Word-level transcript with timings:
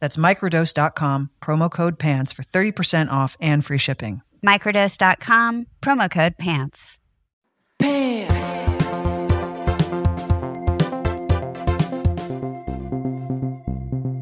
That's 0.00 0.16
microdose.com, 0.16 1.30
promo 1.40 1.70
code 1.70 1.98
PANTS 1.98 2.32
for 2.32 2.42
30% 2.42 3.10
off 3.10 3.36
and 3.40 3.64
free 3.64 3.78
shipping. 3.78 4.22
Microdose.com, 4.44 5.66
promo 5.82 6.10
code 6.10 6.38
PANTS. 6.38 7.00
PANTS. 7.78 8.48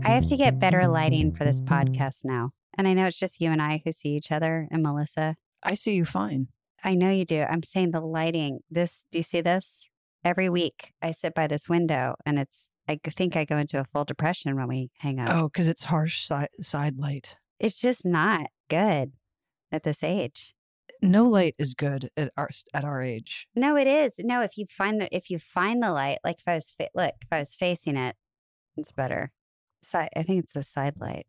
I 0.04 0.10
have 0.10 0.28
to 0.28 0.36
get 0.36 0.58
better 0.58 0.88
lighting 0.88 1.32
for 1.32 1.44
this 1.44 1.60
podcast 1.60 2.20
now. 2.24 2.52
And 2.78 2.86
I 2.86 2.94
know 2.94 3.06
it's 3.06 3.18
just 3.18 3.40
you 3.40 3.50
and 3.50 3.60
I 3.60 3.82
who 3.84 3.92
see 3.92 4.10
each 4.10 4.30
other 4.30 4.68
and 4.70 4.82
Melissa. 4.82 5.36
I 5.62 5.74
see 5.74 5.94
you 5.94 6.04
fine. 6.04 6.48
I 6.84 6.94
know 6.94 7.10
you 7.10 7.24
do. 7.24 7.42
I'm 7.42 7.62
saying 7.62 7.90
the 7.90 8.00
lighting. 8.00 8.60
This, 8.70 9.04
do 9.10 9.18
you 9.18 9.22
see 9.22 9.40
this? 9.40 9.88
Every 10.24 10.48
week 10.48 10.92
I 11.02 11.12
sit 11.12 11.34
by 11.34 11.46
this 11.46 11.68
window 11.68 12.14
and 12.24 12.38
it's, 12.38 12.70
I 12.88 12.98
think 13.16 13.36
I 13.36 13.44
go 13.44 13.56
into 13.56 13.80
a 13.80 13.84
full 13.84 14.04
depression 14.04 14.54
when 14.56 14.68
we 14.68 14.90
hang 14.98 15.18
out. 15.18 15.34
Oh, 15.34 15.48
because 15.48 15.68
it's 15.68 15.84
harsh 15.84 16.24
side, 16.24 16.48
side 16.60 16.98
light. 16.98 17.38
It's 17.58 17.80
just 17.80 18.04
not 18.04 18.46
good 18.68 19.12
at 19.72 19.82
this 19.82 20.02
age. 20.02 20.54
No 21.02 21.24
light 21.24 21.54
is 21.58 21.74
good 21.74 22.10
at 22.16 22.32
our 22.36 22.48
at 22.72 22.84
our 22.84 23.02
age. 23.02 23.48
No, 23.54 23.76
it 23.76 23.86
is. 23.86 24.14
No, 24.18 24.40
if 24.40 24.56
you 24.56 24.66
find 24.70 25.00
the 25.00 25.14
if 25.14 25.30
you 25.30 25.38
find 25.38 25.82
the 25.82 25.92
light, 25.92 26.18
like 26.24 26.38
if 26.38 26.48
I 26.48 26.54
was 26.54 26.72
fa- 26.76 26.88
look, 26.94 27.14
if 27.20 27.28
I 27.30 27.40
was 27.40 27.54
facing 27.54 27.96
it, 27.96 28.16
it's 28.76 28.92
better. 28.92 29.32
Side, 29.82 30.08
I 30.16 30.22
think 30.22 30.44
it's 30.44 30.52
the 30.54 30.64
side 30.64 30.94
light. 30.98 31.26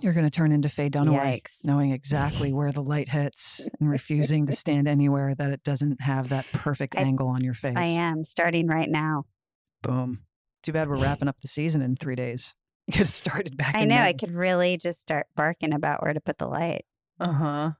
You're 0.00 0.12
going 0.12 0.26
to 0.26 0.30
turn 0.30 0.52
into 0.52 0.68
Faye 0.68 0.90
Dunaway, 0.90 1.42
Yikes. 1.42 1.64
knowing 1.64 1.92
exactly 1.92 2.52
where 2.52 2.72
the 2.72 2.82
light 2.82 3.08
hits 3.10 3.60
and 3.80 3.88
refusing 3.88 4.46
to 4.46 4.52
stand 4.54 4.86
anywhere 4.88 5.34
that 5.34 5.50
it 5.50 5.62
doesn't 5.62 6.00
have 6.02 6.28
that 6.28 6.46
perfect 6.52 6.96
I- 6.96 7.00
angle 7.02 7.28
on 7.28 7.42
your 7.42 7.54
face. 7.54 7.76
I 7.76 7.86
am 7.86 8.24
starting 8.24 8.66
right 8.66 8.88
now. 8.88 9.24
Boom. 9.82 10.20
Too 10.62 10.72
bad 10.72 10.88
we're 10.88 10.96
wrapping 10.96 11.28
up 11.28 11.40
the 11.40 11.48
season 11.48 11.82
in 11.82 11.96
three 11.96 12.16
days. 12.16 12.54
You 12.88 12.92
could 12.92 12.98
have 13.00 13.08
started 13.08 13.54
back. 13.58 13.74
I 13.74 13.84
know 13.84 14.00
I 14.00 14.14
could 14.14 14.32
really 14.32 14.78
just 14.78 14.98
start 15.02 15.26
barking 15.36 15.74
about 15.74 16.02
where 16.02 16.14
to 16.14 16.20
put 16.22 16.38
the 16.38 16.46
light. 16.46 16.86
Uh 17.20 17.32
huh. 17.32 17.70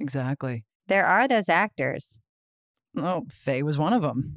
Exactly. 0.00 0.64
There 0.88 1.04
are 1.04 1.28
those 1.28 1.50
actors. 1.50 2.20
Oh, 2.96 3.26
Faye 3.30 3.62
was 3.62 3.76
one 3.76 3.92
of 3.92 4.00
them. 4.00 4.36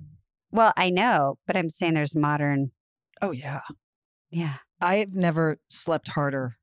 Well, 0.52 0.74
I 0.76 0.90
know, 0.90 1.38
but 1.48 1.56
I'm 1.56 1.70
saying 1.70 1.94
there's 1.94 2.18
modern. 2.18 2.72
Oh 3.22 3.32
yeah. 3.32 3.62
Yeah, 4.30 4.56
I've 4.82 5.16
never 5.16 5.58
slept 5.70 6.10
harder 6.10 6.58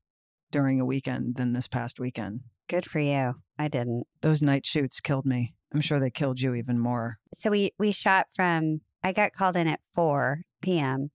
during 0.51 0.79
a 0.79 0.85
weekend 0.85 1.35
than 1.35 1.53
this 1.53 1.67
past 1.67 1.99
weekend. 1.99 2.41
good 2.69 2.85
for 2.85 2.99
you. 2.99 3.35
I 3.57 3.67
didn't. 3.69 4.05
Those 4.21 4.43
night 4.43 4.67
shoots 4.67 4.99
killed 4.99 5.25
me. 5.25 5.55
I'm 5.73 5.81
sure 5.81 5.99
they 5.99 6.11
killed 6.11 6.39
you 6.39 6.53
even 6.53 6.77
more. 6.77 7.17
So 7.33 7.49
we 7.49 7.71
we 7.79 7.91
shot 7.91 8.27
from. 8.35 8.81
I 9.03 9.13
got 9.13 9.33
called 9.33 9.55
in 9.55 9.67
at 9.67 9.79
4 9.95 10.41
p.m. 10.61 11.09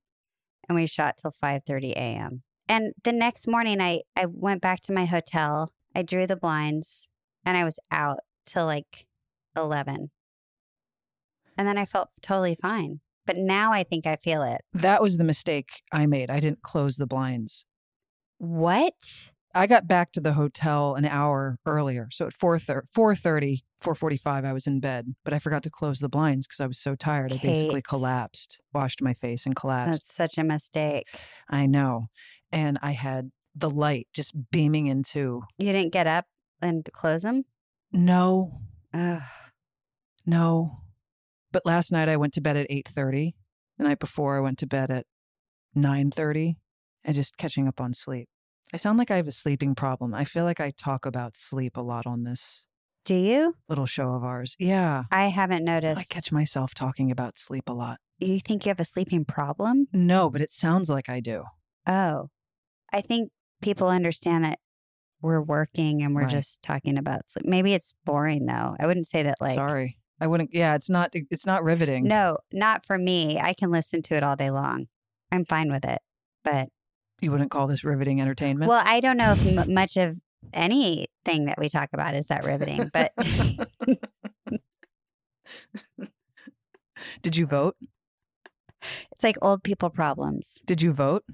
and 0.69 0.77
we 0.77 0.87
shot 0.87 1.19
till 1.19 1.33
5:30 1.43 1.93
a.m. 1.93 2.43
And 2.69 2.93
the 3.05 3.13
next 3.13 3.47
morning, 3.47 3.81
I 3.81 4.01
I 4.17 4.27
went 4.27 4.63
back 4.63 4.81
to 4.83 4.93
my 4.93 5.05
hotel. 5.05 5.73
I 5.95 6.03
drew 6.03 6.27
the 6.27 6.37
blinds, 6.37 7.09
and 7.45 7.57
I 7.57 7.65
was 7.65 7.79
out 7.91 8.21
till 8.47 8.67
like 8.67 9.07
11. 9.57 10.11
And 11.59 11.69
then 11.69 11.77
I 11.77 11.85
felt 11.85 12.09
totally 12.23 12.57
fine. 12.61 13.01
But 13.27 13.37
now 13.37 13.73
I 13.73 13.85
think 13.85 14.07
I 14.07 14.17
feel 14.17 14.43
it. 14.43 14.63
That 14.73 15.03
was 15.03 15.17
the 15.19 15.25
mistake 15.25 15.83
I 15.93 16.07
made. 16.07 16.31
I 16.31 16.41
didn't 16.41 16.63
close 16.63 16.97
the 16.97 17.07
blinds. 17.07 17.67
What? 18.39 19.32
I 19.55 19.67
got 19.67 19.87
back 19.87 20.13
to 20.13 20.21
the 20.21 20.33
hotel 20.33 20.95
an 20.95 21.05
hour 21.05 21.59
earlier. 21.67 22.09
So 22.11 22.27
at 22.27 22.33
4 22.33 22.59
4:30, 22.59 23.61
4:45 23.83 24.45
I 24.45 24.53
was 24.53 24.67
in 24.67 24.81
bed, 24.81 25.15
but 25.25 25.35
I 25.35 25.39
forgot 25.39 25.63
to 25.65 25.71
close 25.71 25.99
the 25.99 26.09
blinds 26.09 26.47
because 26.47 26.61
I 26.61 26.67
was 26.67 26.79
so 26.79 26.95
tired. 26.95 27.33
I 27.33 27.37
basically 27.37 27.83
collapsed, 27.83 28.59
washed 28.73 29.03
my 29.03 29.13
face 29.15 29.45
and 29.45 29.55
collapsed. 29.55 30.03
That's 30.07 30.15
such 30.15 30.39
a 30.39 30.45
mistake. 30.45 31.07
I 31.49 31.67
know. 31.67 32.07
And 32.51 32.79
I 32.83 32.93
had 32.93 33.31
the 33.55 33.71
light 33.71 34.09
just 34.15 34.33
beaming 34.51 34.87
into 34.87 35.43
You 35.59 35.73
didn't 35.73 35.93
get 35.93 36.07
up 36.07 36.27
and 36.63 36.89
close 36.93 37.23
them? 37.23 37.45
no, 37.93 38.59
Ugh. 38.95 39.21
no. 40.25 40.79
But 41.51 41.67
last 41.67 41.93
night 41.93 42.09
I 42.09 42.17
went 42.17 42.33
to 42.35 42.41
bed 42.41 42.57
at 42.57 42.67
8:30. 42.71 43.35
The 43.77 43.85
night 43.85 43.99
before 43.99 44.37
I 44.37 44.41
went 44.41 44.59
to 44.61 44.67
bed 44.67 44.91
at 44.91 45.05
9:30 45.77 46.57
and 47.05 47.15
just 47.15 47.37
catching 47.37 47.69
up 47.69 47.81
on 47.81 47.93
sleep. 47.93 48.29
I 48.73 48.77
sound 48.79 48.99
like 48.99 49.11
I 49.11 49.17
have 49.17 49.29
a 49.29 49.33
sleeping 49.33 49.75
problem. 49.75 50.15
I 50.15 50.25
feel 50.25 50.45
like 50.45 50.61
I 50.61 50.71
talk 50.71 51.05
about 51.07 51.37
sleep 51.37 51.77
a 51.77 51.83
lot 51.83 52.07
on 52.07 52.25
this 52.25 52.65
Do 53.05 53.15
you? 53.15 53.55
little 53.69 53.87
show 53.87 54.11
of 54.15 54.25
ours. 54.25 54.57
Yeah. 54.59 55.05
I 55.11 55.25
haven't 55.29 55.65
noticed. 55.65 56.01
I 56.01 56.05
catch 56.05 56.33
myself 56.33 56.73
talking 56.75 57.11
about 57.11 57.37
sleep 57.39 57.65
a 57.69 57.73
lot. 57.73 57.99
you 58.19 58.41
think 58.41 58.65
you 58.65 58.71
have 58.71 58.81
a 58.81 58.85
sleeping 58.85 59.25
problem? 59.25 59.89
No, 59.93 60.31
but 60.31 60.41
it 60.41 60.53
sounds 60.53 60.89
like 60.89 61.09
I 61.09 61.21
do. 61.21 61.45
Oh, 61.87 62.31
I 62.93 63.01
think 63.03 63.31
people 63.61 63.89
understand 63.89 64.45
that 64.45 64.59
we're 65.21 65.43
working 65.43 66.03
and 66.03 66.15
we're 66.15 66.23
Right. 66.23 66.31
just 66.31 66.63
talking 66.63 66.97
about 66.99 67.29
sleep. 67.31 67.45
Maybe 67.47 67.75
it's 67.75 67.95
boring 68.05 68.47
though. 68.47 68.77
I 68.81 68.87
wouldn't 68.87 69.07
say 69.07 69.23
that 69.25 69.37
like 69.41 69.55
Sorry. 69.55 69.99
I 70.21 70.27
wouldn't 70.29 70.51
yeah, 70.55 70.75
it's 70.77 70.89
not 70.91 71.11
it's 71.15 71.47
not 71.47 71.63
riveting. 71.65 72.05
no, 72.05 72.39
not 72.53 72.87
for 72.87 72.97
me. 72.97 73.39
I 73.41 73.53
can 73.55 73.71
listen 73.71 74.03
to 74.03 74.15
it 74.15 74.23
all 74.23 74.37
day 74.37 74.51
long. 74.51 74.87
I'm 75.31 75.45
fine 75.45 75.71
with 75.73 75.85
it. 75.85 76.01
But 76.45 76.69
You 77.23 77.31
wouldn't 77.31 77.51
call 77.53 77.67
this 77.69 77.85
riveting 77.85 78.21
entertainment? 78.21 78.69
well, 78.69 78.83
I 78.85 79.01
don't 79.01 79.17
know 79.17 79.33
if 79.33 79.47
m- 79.47 79.73
much 79.75 79.97
of 79.97 80.17
anything 80.53 81.45
that 81.47 81.57
we 81.59 81.69
talk 81.69 81.91
about 81.95 82.15
is 82.15 82.27
that 82.27 82.45
riveting, 82.45 82.91
but 82.93 83.13
Did 87.23 87.37
you 87.37 87.47
vote? 87.47 87.77
it's 89.13 89.23
like 89.23 89.37
old 89.41 89.63
people 89.63 89.91
problems. 89.91 90.61
Did 90.67 90.83
you 90.83 90.93
vote? 90.93 91.25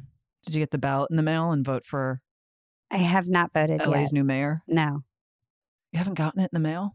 Did 0.45 0.55
you 0.55 0.61
get 0.61 0.71
the 0.71 0.79
ballot 0.79 1.11
in 1.11 1.17
the 1.17 1.23
mail 1.23 1.51
and 1.51 1.65
vote 1.65 1.87
for 1.87 2.21
I 2.91 2.99
have 2.99 3.29
not 3.29 3.53
voted 3.55 3.85
LA's 3.87 4.01
yet. 4.05 4.13
new 4.13 4.25
mayor? 4.25 4.63
No. 4.69 5.05
You 5.93 5.99
haven't 5.99 6.15
gotten 6.15 6.41
it 6.41 6.51
in 6.53 6.63
the 6.63 6.69
mail? 6.69 6.95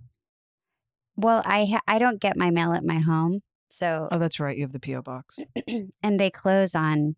Well, 1.16 1.42
I 1.46 1.66
ha- 1.66 1.82
I 1.88 1.98
don't 2.00 2.20
get 2.22 2.38
my 2.38 2.50
mail 2.52 2.74
at 2.74 2.84
my 2.84 3.00
home. 3.00 3.42
So 3.70 4.08
Oh, 4.12 4.20
that's 4.20 4.40
right. 4.40 4.56
You 4.56 4.64
have 4.64 4.72
the 4.72 4.80
PO 4.80 5.02
box. 5.02 5.38
and 6.04 6.20
they 6.20 6.30
close 6.30 6.76
on 6.76 7.16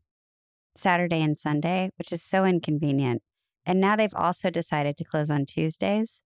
Saturday 0.75 1.21
and 1.21 1.37
Sunday, 1.37 1.89
which 1.97 2.11
is 2.11 2.23
so 2.23 2.45
inconvenient. 2.45 3.21
And 3.65 3.79
now 3.79 3.95
they've 3.95 4.13
also 4.13 4.49
decided 4.49 4.97
to 4.97 5.03
close 5.03 5.29
on 5.29 5.45
Tuesdays. 5.45 6.21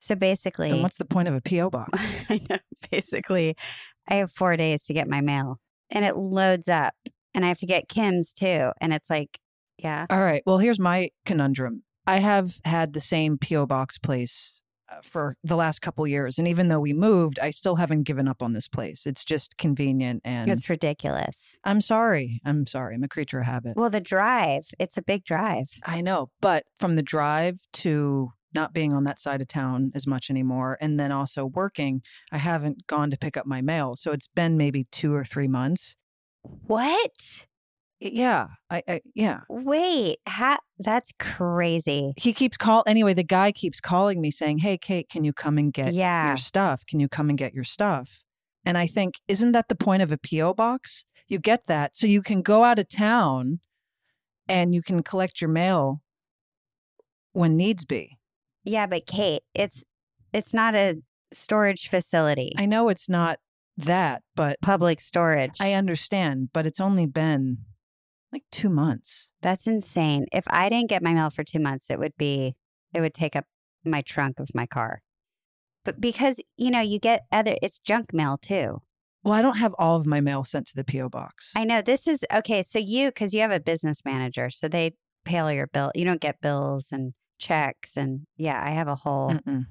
So 0.00 0.14
basically, 0.14 0.70
Then 0.70 0.82
what's 0.82 0.98
the 0.98 1.04
point 1.04 1.28
of 1.28 1.34
a 1.34 1.40
PO 1.40 1.70
box? 1.70 1.98
I 2.28 2.40
know, 2.50 2.58
basically, 2.90 3.56
I 4.08 4.14
have 4.14 4.32
four 4.32 4.56
days 4.56 4.82
to 4.84 4.94
get 4.94 5.08
my 5.08 5.20
mail 5.20 5.60
and 5.90 6.04
it 6.04 6.16
loads 6.16 6.68
up 6.68 6.94
and 7.34 7.44
I 7.44 7.48
have 7.48 7.58
to 7.58 7.66
get 7.66 7.88
Kim's 7.88 8.32
too. 8.32 8.72
And 8.80 8.92
it's 8.92 9.08
like, 9.08 9.38
yeah, 9.78 10.06
All 10.10 10.20
right. 10.20 10.42
Well, 10.46 10.58
here's 10.58 10.78
my 10.78 11.10
conundrum. 11.24 11.82
I 12.06 12.18
have 12.18 12.56
had 12.64 12.92
the 12.92 13.00
same 13.00 13.38
PO 13.38 13.66
box 13.66 13.98
place 13.98 14.60
Uh, 14.92 15.00
for 15.02 15.36
the 15.42 15.56
last 15.56 15.80
couple 15.80 16.06
years. 16.06 16.38
And 16.38 16.46
even 16.46 16.68
though 16.68 16.80
we 16.80 16.92
moved, 16.92 17.38
I 17.38 17.50
still 17.50 17.76
haven't 17.76 18.02
given 18.02 18.28
up 18.28 18.42
on 18.42 18.52
this 18.52 18.68
place. 18.68 19.06
It's 19.06 19.24
just 19.24 19.56
convenient. 19.56 20.20
And 20.24 20.50
It's 20.50 20.68
ridiculous. 20.68 21.56
I'm 21.64 21.80
sorry. 21.80 22.40
I'm 22.44 22.66
sorry. 22.66 22.94
I'm 22.94 23.04
a 23.04 23.08
creature 23.08 23.40
of 23.40 23.46
habit. 23.46 23.76
Well, 23.76 23.90
the 23.90 24.00
drive, 24.00 24.66
it's 24.78 24.96
a 24.96 25.02
big 25.02 25.24
drive. 25.24 25.68
I 25.84 26.00
know. 26.00 26.30
But 26.40 26.64
from 26.78 26.96
the 26.96 27.02
drive 27.02 27.60
to 27.74 28.32
not 28.54 28.74
being 28.74 28.92
on 28.92 29.04
that 29.04 29.20
side 29.20 29.40
of 29.40 29.48
town 29.48 29.92
as 29.94 30.06
much 30.06 30.28
anymore, 30.28 30.76
and 30.80 31.00
then 31.00 31.10
also 31.10 31.46
working, 31.46 32.02
I 32.30 32.38
haven't 32.38 32.86
gone 32.86 33.10
to 33.10 33.16
pick 33.16 33.36
up 33.36 33.46
my 33.46 33.62
mail. 33.62 33.96
So 33.96 34.12
it's 34.12 34.28
been 34.28 34.56
maybe 34.56 34.84
two 34.90 35.14
or 35.14 35.24
three 35.24 35.48
months. 35.48 35.96
What? 36.42 37.46
Yeah. 38.04 38.48
I, 38.70 38.82
I 38.88 39.00
yeah. 39.14 39.40
Wait, 39.48 40.18
ha- 40.26 40.58
that's 40.78 41.12
crazy. 41.18 42.12
He 42.16 42.32
keeps 42.32 42.56
call 42.56 42.82
anyway, 42.86 43.14
the 43.14 43.22
guy 43.22 43.52
keeps 43.52 43.80
calling 43.80 44.20
me 44.20 44.30
saying, 44.30 44.58
Hey 44.58 44.76
Kate, 44.78 45.08
can 45.08 45.24
you 45.24 45.32
come 45.32 45.58
and 45.58 45.72
get 45.72 45.92
Yeah. 45.94 46.28
your 46.28 46.36
stuff? 46.36 46.84
Can 46.86 46.98
you 47.00 47.08
come 47.08 47.28
and 47.28 47.38
get 47.38 47.54
your 47.54 47.64
stuff? 47.64 48.20
And 48.64 48.76
I 48.78 48.86
think, 48.86 49.16
isn't 49.28 49.52
that 49.52 49.68
the 49.68 49.74
point 49.74 50.02
of 50.02 50.12
a 50.12 50.18
P.O. 50.18 50.54
box? 50.54 51.04
You 51.28 51.38
get 51.38 51.66
that 51.66 51.96
so 51.96 52.06
you 52.06 52.22
can 52.22 52.42
go 52.42 52.64
out 52.64 52.78
of 52.78 52.88
town 52.88 53.60
and 54.48 54.74
you 54.74 54.82
can 54.82 55.02
collect 55.02 55.40
your 55.40 55.50
mail 55.50 56.00
when 57.32 57.56
needs 57.56 57.84
be. 57.84 58.18
Yeah, 58.64 58.86
but 58.86 59.06
Kate, 59.06 59.42
it's 59.54 59.82
it's 60.32 60.52
not 60.54 60.74
a 60.74 60.96
storage 61.32 61.88
facility. 61.88 62.52
I 62.56 62.66
know 62.66 62.88
it's 62.88 63.08
not 63.08 63.38
that, 63.76 64.22
but 64.36 64.60
Public 64.60 65.00
storage. 65.00 65.56
I 65.60 65.72
understand, 65.72 66.50
but 66.52 66.66
it's 66.66 66.80
only 66.80 67.06
been 67.06 67.58
like 68.32 68.44
two 68.50 68.68
months. 68.68 69.28
That's 69.42 69.66
insane. 69.66 70.26
If 70.32 70.44
I 70.48 70.68
didn't 70.68 70.88
get 70.88 71.02
my 71.02 71.14
mail 71.14 71.30
for 71.30 71.44
2 71.44 71.58
months, 71.58 71.90
it 71.90 71.98
would 71.98 72.16
be 72.16 72.54
it 72.94 73.00
would 73.00 73.14
take 73.14 73.36
up 73.36 73.44
my 73.84 74.02
trunk 74.02 74.40
of 74.40 74.48
my 74.54 74.66
car. 74.66 75.02
But 75.84 76.00
because, 76.00 76.40
you 76.56 76.70
know, 76.70 76.80
you 76.80 76.98
get 76.98 77.22
other 77.32 77.56
it's 77.62 77.78
junk 77.78 78.12
mail 78.12 78.38
too. 78.38 78.82
Well, 79.24 79.34
I 79.34 79.42
don't 79.42 79.58
have 79.58 79.74
all 79.78 79.96
of 79.96 80.06
my 80.06 80.20
mail 80.20 80.42
sent 80.44 80.66
to 80.68 80.74
the 80.74 80.84
P.O. 80.84 81.08
box. 81.08 81.52
I 81.54 81.64
know 81.64 81.80
this 81.80 82.08
is 82.08 82.24
okay. 82.34 82.62
So 82.62 82.78
you, 82.78 83.08
because 83.08 83.32
you 83.32 83.40
have 83.40 83.52
a 83.52 83.60
business 83.60 84.02
manager, 84.04 84.50
so 84.50 84.66
they 84.66 84.94
pay 85.24 85.38
all 85.38 85.52
your 85.52 85.68
bill. 85.68 85.92
You 85.94 86.04
don't 86.04 86.20
get 86.20 86.40
bills 86.40 86.88
and 86.90 87.12
checks, 87.38 87.96
and 87.96 88.22
yeah, 88.36 88.60
I 88.64 88.70
have 88.70 88.88
a 88.88 88.96
whole, 88.96 89.30
Mm-mm. 89.30 89.66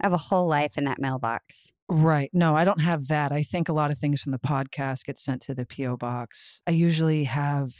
I 0.00 0.06
have 0.06 0.12
a 0.12 0.18
whole 0.18 0.46
life 0.46 0.76
in 0.76 0.84
that 0.84 1.00
mailbox. 1.00 1.72
Right. 1.88 2.30
No, 2.32 2.56
I 2.56 2.64
don't 2.64 2.80
have 2.80 3.08
that. 3.08 3.30
I 3.32 3.42
think 3.42 3.68
a 3.68 3.72
lot 3.72 3.90
of 3.90 3.98
things 3.98 4.20
from 4.20 4.32
the 4.32 4.38
podcast 4.38 5.04
get 5.04 5.18
sent 5.18 5.42
to 5.42 5.54
the 5.54 5.64
P.O. 5.64 5.96
box. 5.96 6.60
I 6.66 6.72
usually 6.72 7.24
have, 7.24 7.72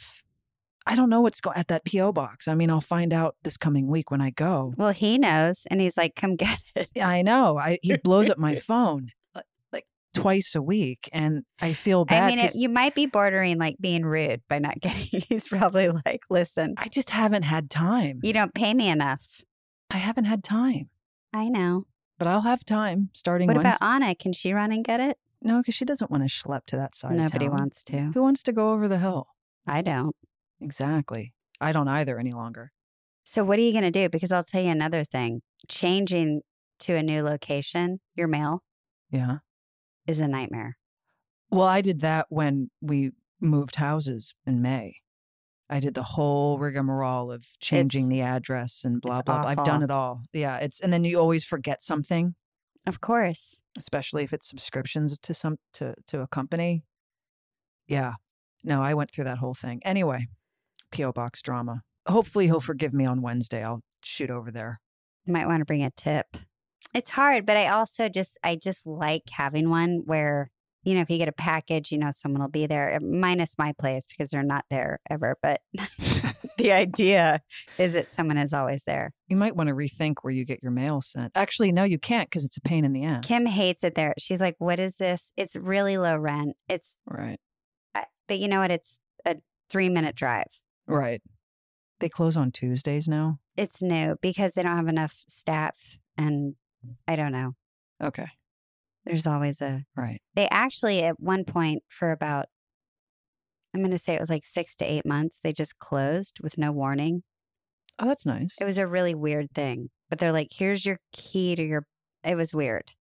I 0.85 0.95
don't 0.95 1.09
know 1.09 1.19
what's 1.19 1.41
going 1.41 1.57
at 1.57 1.67
that 1.67 1.83
P.O. 1.83 2.13
box. 2.13 2.47
I 2.47 2.55
mean, 2.55 2.69
I'll 2.69 2.79
find 2.79 3.11
out 3.11 3.35
this 3.43 3.57
coming 3.57 3.87
week 3.87 4.09
when 4.09 4.21
I 4.21 4.29
go. 4.29 4.73
Well, 4.77 4.91
he 4.91 5.17
knows, 5.17 5.67
and 5.69 5.81
he's 5.81 5.97
like, 5.97 6.15
"Come 6.15 6.37
get 6.37 6.59
it." 6.75 6.89
Yeah, 6.95 7.09
I 7.09 7.21
know. 7.21 7.57
I, 7.57 7.79
he 7.81 7.97
blows 7.97 8.29
up 8.29 8.37
my 8.37 8.55
phone 8.69 9.09
uh, 9.35 9.41
like 9.73 9.85
twice 10.13 10.55
a 10.55 10.61
week, 10.61 11.09
and 11.11 11.43
I 11.59 11.73
feel 11.73 12.05
bad. 12.05 12.23
I 12.23 12.27
mean, 12.27 12.39
it, 12.39 12.55
you 12.55 12.69
might 12.69 12.95
be 12.95 13.07
bordering 13.07 13.57
like 13.57 13.75
being 13.81 14.05
rude 14.05 14.41
by 14.47 14.59
not 14.59 14.79
getting. 14.81 15.21
He's 15.27 15.49
probably 15.49 15.89
like, 15.89 16.21
"Listen, 16.29 16.75
I 16.77 16.87
just 16.87 17.09
haven't 17.09 17.43
had 17.43 17.69
time. 17.69 18.21
you 18.23 18.31
don't 18.31 18.53
pay 18.53 18.73
me 18.73 18.87
enough." 18.87 19.41
I 19.89 19.97
haven't 19.97 20.25
had 20.25 20.43
time, 20.43 20.89
I 21.33 21.47
know. 21.49 21.85
But 22.17 22.27
I'll 22.27 22.41
have 22.41 22.65
time 22.65 23.09
starting 23.13 23.47
What 23.47 23.57
Wednesday. 23.57 23.77
about 23.81 23.95
Anna? 23.95 24.15
Can 24.15 24.33
she 24.33 24.53
run 24.53 24.71
and 24.71 24.83
get 24.83 24.99
it? 24.99 25.17
no, 25.41 25.59
because 25.59 25.75
she 25.75 25.85
doesn't 25.85 26.09
want 26.09 26.23
to 26.23 26.29
schlep 26.29 26.65
to 26.65 26.75
that 26.77 26.95
side. 26.95 27.15
Nobody 27.15 27.47
wants 27.47 27.83
to. 27.83 28.11
Who 28.13 28.21
wants 28.23 28.41
to 28.43 28.51
go 28.51 28.71
over 28.73 28.87
the 28.87 28.97
hill? 28.97 29.27
I 29.67 29.81
don't. 29.81 30.15
Exactly. 30.59 31.33
I 31.61 31.71
don't 31.71 31.87
either 31.87 32.17
any 32.19 32.31
longer. 32.31 32.71
So 33.23 33.43
what 33.43 33.59
are 33.59 33.61
you 33.61 33.71
going 33.71 33.83
to 33.83 33.91
do? 33.91 34.09
Because 34.09 34.31
I'll 34.31 34.43
tell 34.43 34.63
you 34.63 34.71
another 34.71 35.03
thing. 35.03 35.41
Changing 35.67 36.41
to 36.79 36.95
a 36.95 37.03
new 37.03 37.21
location, 37.23 37.99
your 38.15 38.27
mail 38.27 38.63
Yeah. 39.11 39.37
is 40.07 40.19
a 40.19 40.27
nightmare. 40.27 40.77
Well, 41.51 41.67
I 41.67 41.81
did 41.81 42.01
that 42.01 42.25
when 42.29 42.71
we 42.81 43.11
moved 43.39 43.75
houses 43.75 44.33
in 44.45 44.61
May. 44.61 44.97
I 45.69 45.79
did 45.81 45.93
the 45.95 46.03
whole 46.03 46.57
rigmarole 46.59 47.31
of 47.31 47.45
changing 47.59 48.05
It's- 48.05 48.09
the 48.17 48.21
address 48.21 48.83
and 48.85 49.01
blah 49.01 49.21
blah. 49.21 49.41
blah. 49.41 49.49
I've 49.49 49.65
done 49.65 49.83
it 49.83 49.91
all. 49.91 50.23
Yeah, 50.33 50.57
it's 50.57 50.79
and 50.79 50.91
then 50.93 51.03
you 51.03 51.19
always 51.19 51.43
forget 51.43 51.83
something, 51.83 52.35
Of 52.85 53.01
course. 53.01 53.59
especially 53.77 54.23
if 54.23 54.31
it's 54.33 54.47
subscriptions 54.47 55.17
to 55.19 55.33
some 55.33 55.57
to 55.73 55.93
to 56.07 56.21
a 56.21 56.27
company. 56.27 56.83
Yeah. 57.87 58.13
No, 58.63 58.81
I 58.81 58.93
went 58.93 59.11
through 59.11 59.25
that 59.25 59.37
whole 59.37 59.53
thing. 59.53 59.81
Anyway, 59.85 60.27
PO 60.91 61.11
box 61.13 61.41
drama. 61.41 61.83
Hopefully 62.07 62.45
he'll 62.45 62.61
forgive 62.61 62.93
me 62.93 63.05
on 63.05 63.21
Wednesday. 63.21 63.63
I'll 63.63 63.83
shoot 64.03 64.29
over 64.29 64.51
there. 64.51 64.79
might 65.25 65.47
want 65.47 65.59
to 65.59 65.65
bring 65.65 65.83
a 65.83 65.91
tip. 65.91 66.37
It's 66.93 67.09
hard, 67.11 67.45
but 67.45 67.57
I 67.57 67.67
also 67.67 68.07
just 68.07 68.37
I 68.43 68.55
just 68.55 68.85
like 68.87 69.23
having 69.31 69.69
one 69.69 70.03
where 70.05 70.49
you 70.87 70.95
know 70.95 71.01
if 71.01 71.09
you 71.09 71.17
get 71.17 71.27
a 71.27 71.33
package, 71.33 71.91
you 71.91 71.97
know 71.97 72.11
someone 72.11 72.41
will 72.41 72.49
be 72.49 72.65
there. 72.65 72.95
uh, 72.95 72.99
Minus 73.01 73.55
my 73.57 73.73
place 73.77 74.05
because 74.07 74.29
they're 74.29 74.43
not 74.43 74.65
there 74.69 74.99
ever, 75.09 75.37
but 75.41 75.59
the 76.57 76.71
idea 76.71 77.41
is 77.77 77.93
that 77.93 78.09
someone 78.09 78.37
is 78.37 78.53
always 78.53 78.83
there. 78.85 79.11
You 79.27 79.35
might 79.37 79.55
want 79.55 79.67
to 79.67 79.75
rethink 79.75 80.15
where 80.21 80.33
you 80.33 80.45
get 80.45 80.61
your 80.63 80.71
mail 80.71 81.01
sent. 81.01 81.33
Actually, 81.35 81.71
no, 81.71 81.83
you 81.83 81.99
can't 81.99 82.29
because 82.29 82.45
it's 82.45 82.57
a 82.57 82.61
pain 82.61 82.85
in 82.85 82.93
the 82.93 83.03
ass. 83.03 83.25
Kim 83.25 83.45
hates 83.45 83.83
it 83.83 83.95
there. 83.95 84.13
She's 84.17 84.39
like, 84.41 84.55
"What 84.59 84.79
is 84.79 84.95
this? 84.95 85.31
It's 85.35 85.55
really 85.55 85.97
low 85.97 86.15
rent. 86.17 86.55
It's 86.69 86.95
Right. 87.05 87.39
I- 87.93 88.05
but 88.27 88.39
you 88.39 88.47
know 88.47 88.59
what? 88.59 88.71
It's 88.71 88.99
a 89.25 89.35
3-minute 89.69 90.15
drive. 90.15 90.47
Right. 90.87 91.21
They 91.99 92.09
close 92.09 92.37
on 92.37 92.51
Tuesdays 92.51 93.07
now. 93.07 93.39
It's 93.57 93.81
new 93.81 94.15
because 94.21 94.53
they 94.53 94.61
don't 94.63 94.77
have 94.77 94.87
enough 94.87 95.15
staff 95.27 95.97
and 96.17 96.55
I 97.07 97.15
don't 97.15 97.31
know. 97.31 97.55
Okay. 98.01 98.27
There's 99.07 99.27
always 99.27 99.61
a 99.61 99.83
Right. 99.95 100.21
they 100.35 100.47
actually 100.49 101.03
at 101.03 101.19
one 101.19 101.43
point 101.45 101.83
for 101.87 102.11
about 102.11 102.45
i'm 103.73 103.81
going 103.81 103.91
to 103.91 103.97
say 103.97 104.13
it 104.13 104.19
was 104.19 104.29
like 104.29 104.45
six 104.45 104.75
to 104.77 104.85
eight 104.85 105.05
months 105.05 105.39
they 105.43 105.53
just 105.53 105.79
closed 105.79 106.39
with 106.41 106.57
no 106.57 106.71
warning 106.71 107.23
Oh, 107.99 108.05
that's 108.07 108.25
nice. 108.25 108.55
it 108.61 108.65
was 108.65 108.77
a 108.77 108.85
really 108.87 109.15
weird 109.15 109.51
thing 109.53 109.89
but 110.09 110.19
they're 110.19 110.31
like 110.31 110.49
here's 110.51 110.85
your 110.85 110.99
key 111.13 111.55
to 111.55 111.63
your 111.63 111.85
it 112.23 112.35
was 112.35 112.53
weird 112.53 112.91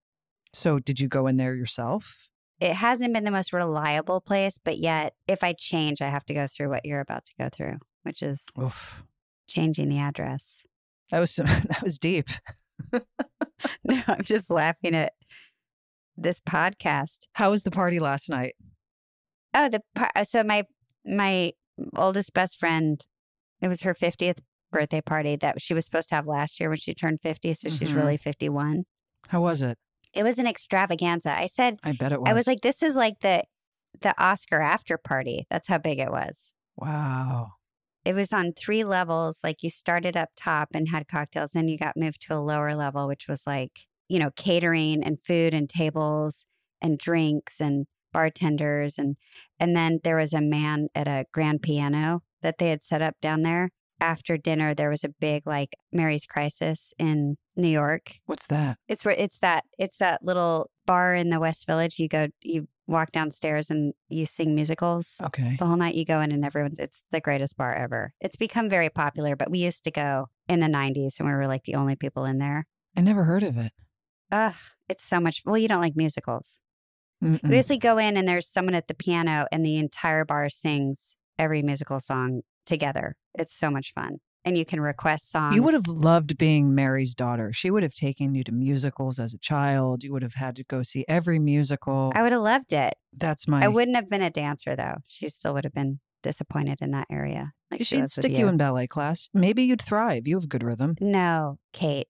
So, 0.54 0.78
did 0.78 1.00
you 1.00 1.08
go 1.08 1.26
in 1.26 1.36
there 1.36 1.54
yourself? 1.54 2.28
it 2.60 2.72
hasn't 2.74 3.12
been 3.12 3.24
the 3.24 3.30
most 3.30 3.52
reliable 3.52 4.20
place 4.20 4.58
but 4.64 4.78
yet 4.78 5.12
if 5.28 5.42
i 5.44 5.52
change 5.52 6.00
i 6.00 6.08
have 6.08 6.24
to 6.26 6.34
go 6.34 6.46
through 6.46 6.70
what 6.70 6.84
you're 6.86 7.00
about 7.00 7.24
to 7.26 7.32
go 7.38 7.48
through 7.50 7.76
which 8.04 8.22
is 8.22 8.44
Oof. 8.62 9.02
changing 9.48 9.88
the 9.88 9.98
address 9.98 10.64
That 11.10 11.20
was 11.20 11.34
some, 11.34 11.46
that 11.68 11.82
was 11.82 11.98
deep. 11.98 12.28
no 13.84 14.02
i'm 14.08 14.22
just 14.22 14.50
laughing 14.50 14.94
at 14.94 15.12
this 16.16 16.40
podcast 16.40 17.18
How 17.34 17.50
was 17.50 17.62
the 17.62 17.70
party 17.70 17.98
last 17.98 18.28
night? 18.28 18.54
Oh, 19.54 19.68
the 19.68 19.80
par- 19.94 20.10
uh, 20.14 20.24
so 20.24 20.42
my 20.42 20.64
my 21.04 21.52
oldest 21.96 22.32
best 22.32 22.58
friend, 22.58 23.00
it 23.60 23.68
was 23.68 23.82
her 23.82 23.94
fiftieth 23.94 24.40
birthday 24.72 25.00
party 25.00 25.36
that 25.36 25.60
she 25.62 25.72
was 25.74 25.84
supposed 25.84 26.08
to 26.10 26.14
have 26.14 26.26
last 26.26 26.58
year 26.60 26.68
when 26.68 26.78
she 26.78 26.94
turned 26.94 27.20
fifty. 27.20 27.54
So 27.54 27.68
she's 27.68 27.90
Mhm. 27.92 27.96
really 27.96 28.16
fifty 28.16 28.48
one. 28.48 28.84
How 29.28 29.40
was 29.40 29.62
it? 29.62 29.78
It 30.12 30.22
was 30.22 30.38
an 30.38 30.46
extravaganza. 30.46 31.30
I 31.38 31.46
said 31.46 31.78
I 31.84 31.92
bet 31.92 32.12
it 32.12 32.20
was. 32.20 32.28
I 32.28 32.32
was 32.34 32.46
like, 32.46 32.60
this 32.62 32.82
is 32.82 32.96
like 32.96 33.20
the 33.20 33.44
the 34.00 34.14
Oscar 34.22 34.60
after 34.60 34.98
party. 34.98 35.46
That's 35.50 35.68
how 35.68 35.78
big 35.78 35.98
it 35.98 36.10
was. 36.10 36.52
wow. 36.76 37.52
It 38.04 38.14
was 38.14 38.32
on 38.32 38.52
three 38.52 38.84
levels. 38.84 39.40
Like 39.42 39.62
you 39.64 39.70
started 39.70 40.16
up 40.16 40.28
top 40.36 40.68
and 40.74 40.88
had 40.90 41.08
cocktails, 41.08 41.50
then 41.52 41.66
you 41.66 41.76
got 41.76 41.96
moved 41.96 42.20
to 42.22 42.34
a 42.34 42.38
lower 42.40 42.74
level, 42.76 43.08
which 43.08 43.26
was 43.28 43.46
like 43.48 43.72
you 44.08 44.18
know 44.18 44.30
catering 44.36 45.02
and 45.04 45.20
food 45.20 45.52
and 45.54 45.68
tables 45.68 46.44
and 46.80 46.98
drinks 46.98 47.60
and 47.60 47.86
bartenders 48.12 48.98
and 48.98 49.16
and 49.60 49.76
then 49.76 50.00
there 50.04 50.16
was 50.16 50.32
a 50.32 50.40
man 50.40 50.88
at 50.94 51.06
a 51.08 51.24
grand 51.32 51.62
piano 51.62 52.22
that 52.42 52.58
they 52.58 52.70
had 52.70 52.82
set 52.82 53.02
up 53.02 53.14
down 53.20 53.42
there 53.42 53.70
after 54.00 54.36
dinner 54.36 54.74
there 54.74 54.90
was 54.90 55.04
a 55.04 55.08
big 55.20 55.42
like 55.46 55.74
Marie's 55.92 56.26
Crisis 56.26 56.92
in 56.98 57.36
new 57.56 57.68
york 57.68 58.14
What's 58.26 58.46
that? 58.48 58.78
it's 58.88 59.04
where 59.04 59.14
it's 59.16 59.38
that 59.38 59.64
it's 59.78 59.98
that 59.98 60.22
little 60.24 60.70
bar 60.86 61.14
in 61.14 61.30
the 61.30 61.40
west 61.40 61.66
village 61.66 61.98
you 61.98 62.08
go 62.08 62.28
you 62.42 62.68
walk 62.86 63.10
downstairs 63.10 63.68
and 63.70 63.92
you 64.08 64.24
sing 64.26 64.54
musicals 64.54 65.16
Okay. 65.22 65.56
the 65.58 65.66
whole 65.66 65.76
night 65.76 65.94
you 65.96 66.04
go 66.04 66.20
in 66.20 66.30
and 66.32 66.44
everyone's 66.44 66.78
it's 66.78 67.02
the 67.10 67.20
greatest 67.20 67.56
bar 67.56 67.74
ever 67.74 68.12
it's 68.20 68.36
become 68.36 68.68
very 68.70 68.88
popular 68.88 69.34
but 69.36 69.50
we 69.50 69.58
used 69.58 69.82
to 69.84 69.90
go 69.90 70.26
in 70.48 70.60
the 70.60 70.68
90s 70.68 71.18
and 71.18 71.26
we 71.28 71.34
were 71.34 71.46
like 71.48 71.64
the 71.64 71.74
only 71.74 71.96
people 71.96 72.24
in 72.24 72.38
there 72.38 72.66
I 72.98 73.02
never 73.02 73.24
heard 73.24 73.42
of 73.42 73.58
it. 73.58 73.72
Ugh 74.32 74.54
it's 74.88 75.04
so 75.04 75.20
much 75.20 75.42
well 75.44 75.58
you 75.58 75.68
don't 75.68 75.80
like 75.80 75.96
musicals 75.96 76.60
Mm-mm. 77.22 77.42
we 77.42 77.48
basically 77.48 77.78
go 77.78 77.98
in 77.98 78.16
and 78.16 78.28
there's 78.28 78.48
someone 78.48 78.74
at 78.74 78.88
the 78.88 78.94
piano 78.94 79.46
and 79.50 79.64
the 79.64 79.76
entire 79.76 80.24
bar 80.24 80.48
sings 80.48 81.16
every 81.38 81.62
musical 81.62 82.00
song 82.00 82.42
together 82.66 83.16
it's 83.34 83.54
so 83.56 83.70
much 83.70 83.92
fun 83.94 84.18
and 84.44 84.56
you 84.56 84.64
can 84.64 84.80
request 84.80 85.30
songs 85.32 85.54
You 85.56 85.62
would 85.64 85.74
have 85.74 85.88
loved 85.88 86.38
being 86.38 86.72
Mary's 86.72 87.16
daughter. 87.16 87.52
She 87.52 87.68
would 87.68 87.82
have 87.82 87.94
taken 87.96 88.32
you 88.36 88.44
to 88.44 88.52
musicals 88.52 89.18
as 89.18 89.34
a 89.34 89.38
child. 89.38 90.04
You 90.04 90.12
would 90.12 90.22
have 90.22 90.34
had 90.34 90.54
to 90.54 90.62
go 90.62 90.84
see 90.84 91.04
every 91.08 91.40
musical. 91.40 92.12
i 92.14 92.22
would 92.22 92.30
have 92.30 92.42
loved 92.42 92.72
it 92.72 92.94
That's 93.12 93.48
my. 93.48 93.64
i 93.64 93.68
wouldn't 93.68 93.96
have 93.96 94.08
been 94.08 94.22
a 94.22 94.30
dancer 94.30 94.76
though 94.76 94.98
she 95.08 95.28
still 95.30 95.52
would 95.54 95.64
have 95.64 95.74
been 95.74 95.98
disappointed 96.22 96.78
in 96.80 96.90
that 96.92 97.06
area 97.10 97.52
like 97.72 97.80
she 97.80 97.84
She'd 97.84 98.02
with 98.02 98.12
stick 98.12 98.32
you. 98.32 98.46
in 98.46 98.56
ballet 98.56 98.86
class. 98.86 99.28
Maybe 99.34 99.64
you'd 99.64 99.82
thrive. 99.82 100.28
You 100.28 100.36
have 100.38 100.48
good 100.48 100.62
rhythm. 100.62 100.94
no 101.00 101.58
kate 101.72 102.06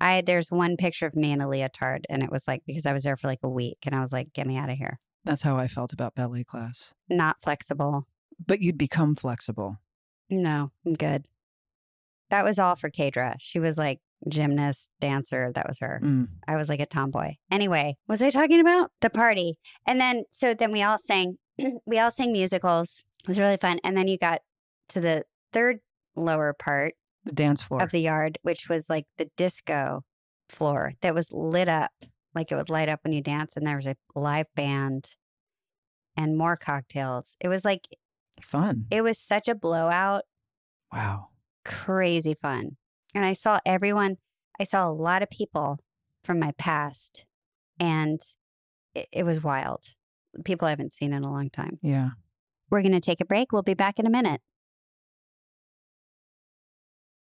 I 0.00 0.22
there's 0.22 0.50
one 0.50 0.76
picture 0.76 1.06
of 1.06 1.14
me 1.14 1.32
in 1.32 1.40
a 1.40 1.48
leotard, 1.48 2.06
and 2.08 2.22
it 2.22 2.30
was 2.30 2.46
like 2.48 2.62
because 2.66 2.86
I 2.86 2.92
was 2.92 3.02
there 3.02 3.16
for 3.16 3.28
like 3.28 3.40
a 3.42 3.48
week, 3.48 3.78
and 3.84 3.94
I 3.94 4.00
was 4.00 4.12
like, 4.12 4.32
"Get 4.32 4.46
me 4.46 4.56
out 4.56 4.70
of 4.70 4.76
here." 4.76 4.98
That's 5.24 5.42
how 5.42 5.56
I 5.58 5.68
felt 5.68 5.92
about 5.92 6.14
ballet 6.14 6.44
class. 6.44 6.94
Not 7.08 7.42
flexible. 7.42 8.06
But 8.44 8.60
you'd 8.60 8.78
become 8.78 9.14
flexible. 9.14 9.76
No, 10.30 10.70
I'm 10.86 10.94
good. 10.94 11.26
That 12.30 12.44
was 12.44 12.58
all 12.58 12.76
for 12.76 12.90
Kadra. 12.90 13.34
She 13.38 13.58
was 13.58 13.76
like 13.76 13.98
gymnast, 14.28 14.90
dancer. 15.00 15.52
That 15.54 15.68
was 15.68 15.78
her. 15.80 16.00
Mm. 16.02 16.28
I 16.46 16.56
was 16.56 16.68
like 16.68 16.80
a 16.80 16.86
tomboy. 16.86 17.34
Anyway, 17.50 17.96
was 18.08 18.22
I 18.22 18.30
talking 18.30 18.60
about 18.60 18.92
the 19.00 19.10
party? 19.10 19.58
And 19.86 20.00
then 20.00 20.24
so 20.30 20.54
then 20.54 20.72
we 20.72 20.82
all 20.82 20.98
sang. 20.98 21.38
we 21.86 21.98
all 21.98 22.10
sang 22.10 22.32
musicals. 22.32 23.04
It 23.22 23.28
was 23.28 23.40
really 23.40 23.58
fun. 23.58 23.80
And 23.84 23.96
then 23.96 24.08
you 24.08 24.16
got 24.16 24.40
to 24.90 25.00
the 25.00 25.24
third 25.52 25.80
lower 26.16 26.52
part 26.52 26.94
The 27.24 27.32
dance 27.32 27.62
floor. 27.62 27.82
of 27.82 27.90
the 27.90 28.00
yard, 28.00 28.38
which 28.42 28.68
was 28.68 28.88
like 28.88 29.04
the 29.18 29.28
disco 29.36 30.04
floor 30.48 30.94
that 31.02 31.14
was 31.14 31.30
lit 31.32 31.68
up, 31.68 31.92
like 32.34 32.50
it 32.50 32.56
would 32.56 32.70
light 32.70 32.88
up 32.88 33.00
when 33.04 33.12
you 33.12 33.20
dance, 33.22 33.56
and 33.56 33.66
there 33.66 33.76
was 33.76 33.86
a 33.86 33.96
live 34.14 34.46
band 34.56 35.10
and 36.16 36.36
more 36.36 36.56
cocktails. 36.56 37.36
It 37.40 37.48
was 37.48 37.64
like 37.64 37.88
Fun. 38.40 38.86
it 38.90 39.02
was 39.02 39.18
such 39.18 39.48
a 39.48 39.54
blowout, 39.54 40.22
wow. 40.92 41.28
crazy 41.64 42.34
fun. 42.40 42.76
And 43.14 43.24
I 43.24 43.32
saw 43.34 43.58
everyone, 43.66 44.16
I 44.58 44.64
saw 44.64 44.88
a 44.88 44.92
lot 44.92 45.22
of 45.22 45.30
people 45.30 45.78
from 46.24 46.38
my 46.38 46.52
past, 46.58 47.24
and 47.78 48.20
it, 48.94 49.08
it 49.12 49.26
was 49.26 49.42
wild. 49.42 49.84
People 50.44 50.66
I 50.66 50.70
haven't 50.70 50.92
seen 50.92 51.12
in 51.12 51.22
a 51.24 51.30
long 51.30 51.50
time. 51.50 51.78
Yeah. 51.82 52.10
We're 52.70 52.82
going 52.82 52.92
to 52.92 53.00
take 53.00 53.20
a 53.20 53.24
break. 53.24 53.50
We'll 53.52 53.62
be 53.62 53.74
back 53.74 53.98
in 53.98 54.06
a 54.06 54.10
minute. 54.10 54.40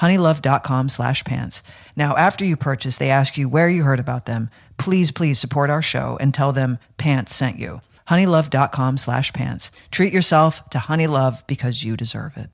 honeylove.com 0.00 0.88
slash 0.88 1.24
pants. 1.24 1.62
Now, 1.96 2.16
after 2.16 2.44
you 2.44 2.56
purchase, 2.56 2.96
they 2.96 3.10
ask 3.10 3.36
you 3.36 3.48
where 3.48 3.68
you 3.68 3.82
heard 3.84 4.00
about 4.00 4.26
them. 4.26 4.50
Please, 4.78 5.10
please 5.10 5.38
support 5.38 5.70
our 5.70 5.82
show 5.82 6.16
and 6.20 6.32
tell 6.32 6.52
them 6.52 6.78
pants 6.96 7.34
sent 7.34 7.58
you. 7.58 7.80
honeylove.com 8.08 8.98
slash 8.98 9.32
pants. 9.32 9.70
Treat 9.90 10.12
yourself 10.12 10.68
to 10.70 10.78
Honeylove 10.78 11.46
because 11.46 11.84
you 11.84 11.96
deserve 11.96 12.36
it. 12.36 12.53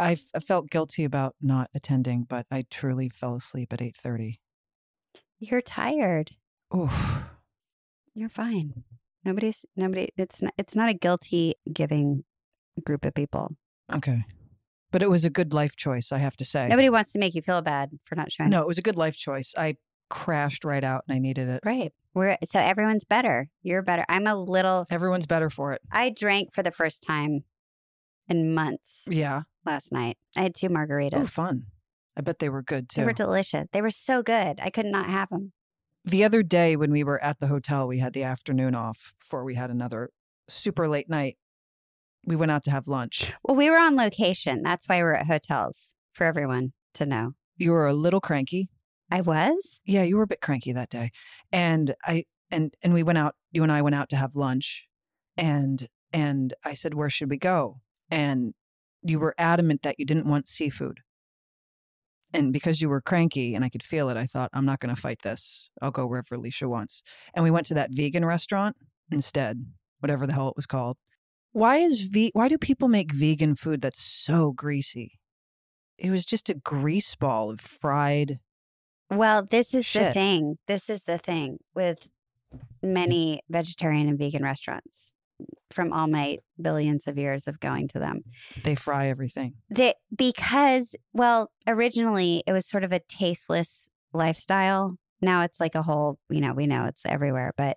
I, 0.00 0.16
felt 0.46 0.70
guilty 0.70 1.04
about 1.04 1.34
not 1.40 1.70
attending, 1.74 2.24
but 2.24 2.46
I 2.50 2.64
truly 2.70 3.08
fell 3.08 3.36
asleep 3.36 3.72
at 3.72 3.80
8.30. 3.80 4.38
You're 5.40 5.60
tired. 5.60 6.32
Oof. 6.74 7.30
You're 8.14 8.28
fine. 8.28 8.84
Nobody's 9.24 9.64
nobody. 9.76 10.08
It's 10.16 10.42
not. 10.42 10.54
It's 10.58 10.74
not 10.74 10.88
a 10.88 10.94
guilty 10.94 11.54
giving 11.72 12.24
group 12.84 13.04
of 13.04 13.14
people. 13.14 13.56
Okay. 13.92 14.24
But 14.90 15.02
it 15.02 15.10
was 15.10 15.24
a 15.24 15.30
good 15.30 15.52
life 15.52 15.76
choice, 15.76 16.12
I 16.12 16.18
have 16.18 16.36
to 16.38 16.44
say. 16.44 16.66
Nobody 16.68 16.88
wants 16.88 17.12
to 17.12 17.18
make 17.18 17.34
you 17.34 17.42
feel 17.42 17.60
bad 17.60 17.90
for 18.04 18.14
not 18.14 18.32
showing. 18.32 18.50
No, 18.50 18.62
it 18.62 18.66
was 18.66 18.78
a 18.78 18.82
good 18.82 18.96
life 18.96 19.16
choice. 19.16 19.54
I 19.56 19.76
crashed 20.08 20.64
right 20.64 20.82
out 20.82 21.04
and 21.06 21.14
I 21.14 21.18
needed 21.18 21.48
it. 21.48 21.60
Right. 21.64 21.92
We're 22.14 22.38
so 22.44 22.58
everyone's 22.58 23.04
better. 23.04 23.48
You're 23.62 23.82
better. 23.82 24.04
I'm 24.08 24.26
a 24.26 24.34
little. 24.34 24.86
Everyone's 24.90 25.26
better 25.26 25.50
for 25.50 25.74
it. 25.74 25.82
I 25.92 26.10
drank 26.10 26.54
for 26.54 26.62
the 26.62 26.70
first 26.72 27.02
time 27.02 27.44
in 28.28 28.54
months 28.54 29.04
Yeah. 29.08 29.42
last 29.64 29.92
night. 29.92 30.16
I 30.36 30.42
had 30.42 30.54
two 30.54 30.68
margaritas. 30.68 31.14
Oh, 31.22 31.26
fun. 31.26 31.66
I 32.16 32.20
bet 32.20 32.38
they 32.40 32.48
were 32.48 32.62
good 32.62 32.88
too. 32.88 33.00
They 33.00 33.06
were 33.06 33.12
delicious. 33.12 33.66
They 33.72 33.80
were 33.82 33.90
so 33.90 34.22
good. 34.22 34.60
I 34.62 34.70
could 34.70 34.86
not 34.86 35.08
have 35.08 35.28
them. 35.30 35.52
the 36.04 36.24
other 36.24 36.42
day 36.42 36.74
when 36.74 36.90
we 36.90 37.04
were 37.04 37.22
at 37.22 37.38
the 37.38 37.48
hotel, 37.48 37.86
we 37.86 37.98
had 37.98 38.12
the 38.14 38.22
afternoon 38.22 38.74
off 38.74 39.12
before 39.20 39.44
we 39.44 39.54
had 39.56 39.70
another 39.70 40.10
super 40.48 40.88
late 40.88 41.08
night. 41.10 41.36
We 42.24 42.34
went 42.34 42.50
out 42.50 42.64
to 42.64 42.70
have 42.70 42.88
lunch. 42.88 43.32
Well, 43.44 43.56
we 43.56 43.68
were 43.68 43.78
on 43.78 43.94
location. 43.94 44.62
That's 44.62 44.88
why 44.88 45.02
we're 45.02 45.14
at 45.14 45.26
hotels 45.26 45.94
for 46.12 46.24
everyone 46.24 46.72
to 46.94 47.04
know. 47.06 47.32
You 47.56 47.72
were 47.72 47.86
a 47.86 47.92
little 47.92 48.20
cranky. 48.20 48.70
I 49.10 49.20
was. 49.20 49.80
Yeah, 49.84 50.02
you 50.02 50.16
were 50.16 50.22
a 50.22 50.26
bit 50.26 50.40
cranky 50.40 50.72
that 50.72 50.88
day. 50.90 51.10
And 51.52 51.94
I 52.06 52.24
and 52.50 52.74
and 52.82 52.94
we 52.94 53.02
went 53.02 53.18
out, 53.18 53.34
you 53.52 53.62
and 53.62 53.70
I 53.72 53.82
went 53.82 53.94
out 53.94 54.08
to 54.10 54.16
have 54.16 54.34
lunch 54.34 54.86
and 55.36 55.88
and 56.12 56.54
I 56.64 56.74
said, 56.74 56.94
"Where 56.94 57.10
should 57.10 57.28
we 57.30 57.36
go?" 57.38 57.80
And 58.10 58.54
you 59.02 59.18
were 59.18 59.34
adamant 59.38 59.82
that 59.82 59.98
you 59.98 60.04
didn't 60.04 60.28
want 60.28 60.48
seafood. 60.48 61.00
And 62.32 62.52
because 62.52 62.82
you 62.82 62.88
were 62.88 63.00
cranky 63.00 63.54
and 63.54 63.64
I 63.64 63.70
could 63.70 63.82
feel 63.82 64.10
it, 64.10 64.16
I 64.16 64.26
thought, 64.26 64.50
I'm 64.52 64.66
not 64.66 64.80
going 64.80 64.94
to 64.94 65.00
fight 65.00 65.22
this. 65.22 65.68
I'll 65.80 65.90
go 65.90 66.06
wherever 66.06 66.36
Leisha 66.36 66.68
wants. 66.68 67.02
And 67.32 67.42
we 67.42 67.50
went 67.50 67.66
to 67.68 67.74
that 67.74 67.90
vegan 67.90 68.24
restaurant 68.24 68.76
instead, 69.10 69.64
whatever 70.00 70.26
the 70.26 70.34
hell 70.34 70.48
it 70.48 70.56
was 70.56 70.66
called. 70.66 70.98
Why 71.52 71.78
is 71.78 72.02
ve- 72.02 72.32
why 72.34 72.48
do 72.48 72.58
people 72.58 72.88
make 72.88 73.12
vegan 73.12 73.54
food 73.54 73.80
that's 73.80 74.02
so 74.02 74.52
greasy? 74.52 75.18
It 75.96 76.10
was 76.10 76.26
just 76.26 76.50
a 76.50 76.54
grease 76.54 77.14
ball 77.14 77.50
of 77.50 77.60
fried. 77.60 78.38
Well, 79.10 79.46
this 79.50 79.72
is 79.72 79.90
the 79.90 80.12
thing. 80.12 80.58
This 80.68 80.90
is 80.90 81.04
the 81.04 81.16
thing 81.16 81.58
with 81.74 82.06
many 82.82 83.40
vegetarian 83.48 84.06
and 84.06 84.18
vegan 84.18 84.42
restaurants 84.42 85.12
from 85.70 85.92
all 85.92 86.06
my 86.06 86.38
billions 86.60 87.06
of 87.06 87.18
years 87.18 87.46
of 87.46 87.60
going 87.60 87.88
to 87.88 87.98
them. 87.98 88.22
They 88.64 88.74
fry 88.74 89.08
everything. 89.08 89.54
That 89.70 89.96
because, 90.14 90.94
well, 91.12 91.50
originally 91.66 92.42
it 92.46 92.52
was 92.52 92.66
sort 92.66 92.84
of 92.84 92.92
a 92.92 93.00
tasteless 93.00 93.88
lifestyle. 94.12 94.96
Now 95.20 95.42
it's 95.42 95.60
like 95.60 95.74
a 95.74 95.82
whole, 95.82 96.18
you 96.30 96.40
know, 96.40 96.54
we 96.54 96.66
know 96.66 96.84
it's 96.86 97.02
everywhere, 97.04 97.52
but 97.56 97.76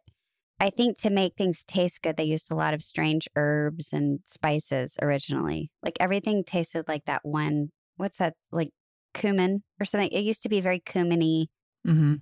I 0.59 0.69
think 0.69 0.97
to 0.99 1.09
make 1.09 1.33
things 1.35 1.63
taste 1.63 2.01
good, 2.03 2.17
they 2.17 2.23
used 2.23 2.51
a 2.51 2.55
lot 2.55 2.73
of 2.73 2.83
strange 2.83 3.27
herbs 3.35 3.89
and 3.91 4.19
spices 4.25 4.95
originally. 5.01 5.71
Like 5.83 5.97
everything 5.99 6.43
tasted 6.43 6.87
like 6.87 7.05
that 7.05 7.21
one, 7.23 7.69
what's 7.97 8.19
that, 8.19 8.35
like 8.51 8.69
cumin 9.13 9.63
or 9.79 9.85
something? 9.85 10.11
It 10.11 10.23
used 10.23 10.43
to 10.43 10.49
be 10.49 10.61
very 10.61 10.79
cuminy. 10.79 11.47
Mm-hmm. 11.87 12.15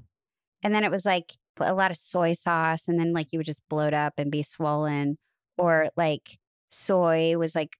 And 0.64 0.76
then 0.76 0.84
it 0.84 0.92
was 0.92 1.06
like 1.06 1.34
a 1.60 1.74
lot 1.74 1.92
of 1.92 1.98
soy 1.98 2.34
sauce, 2.34 2.84
and 2.88 3.00
then 3.00 3.14
like 3.14 3.28
you 3.32 3.40
would 3.40 3.46
just 3.46 3.68
bloat 3.70 3.94
up 3.94 4.14
and 4.18 4.32
be 4.32 4.44
swollen. 4.44 5.18
Or 5.60 5.90
like 5.96 6.40
soy 6.72 7.38
was 7.38 7.54
like, 7.56 7.76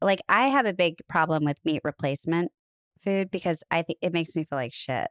like 0.00 0.20
I 0.28 0.48
have 0.48 0.66
a 0.66 0.72
big 0.72 0.96
problem 1.08 1.44
with 1.44 1.58
meat 1.64 1.80
replacement 1.84 2.52
food 3.04 3.30
because 3.30 3.62
I 3.70 3.82
think 3.82 3.98
it 4.02 4.12
makes 4.12 4.34
me 4.34 4.44
feel 4.44 4.58
like 4.58 4.72
shit. 4.72 5.08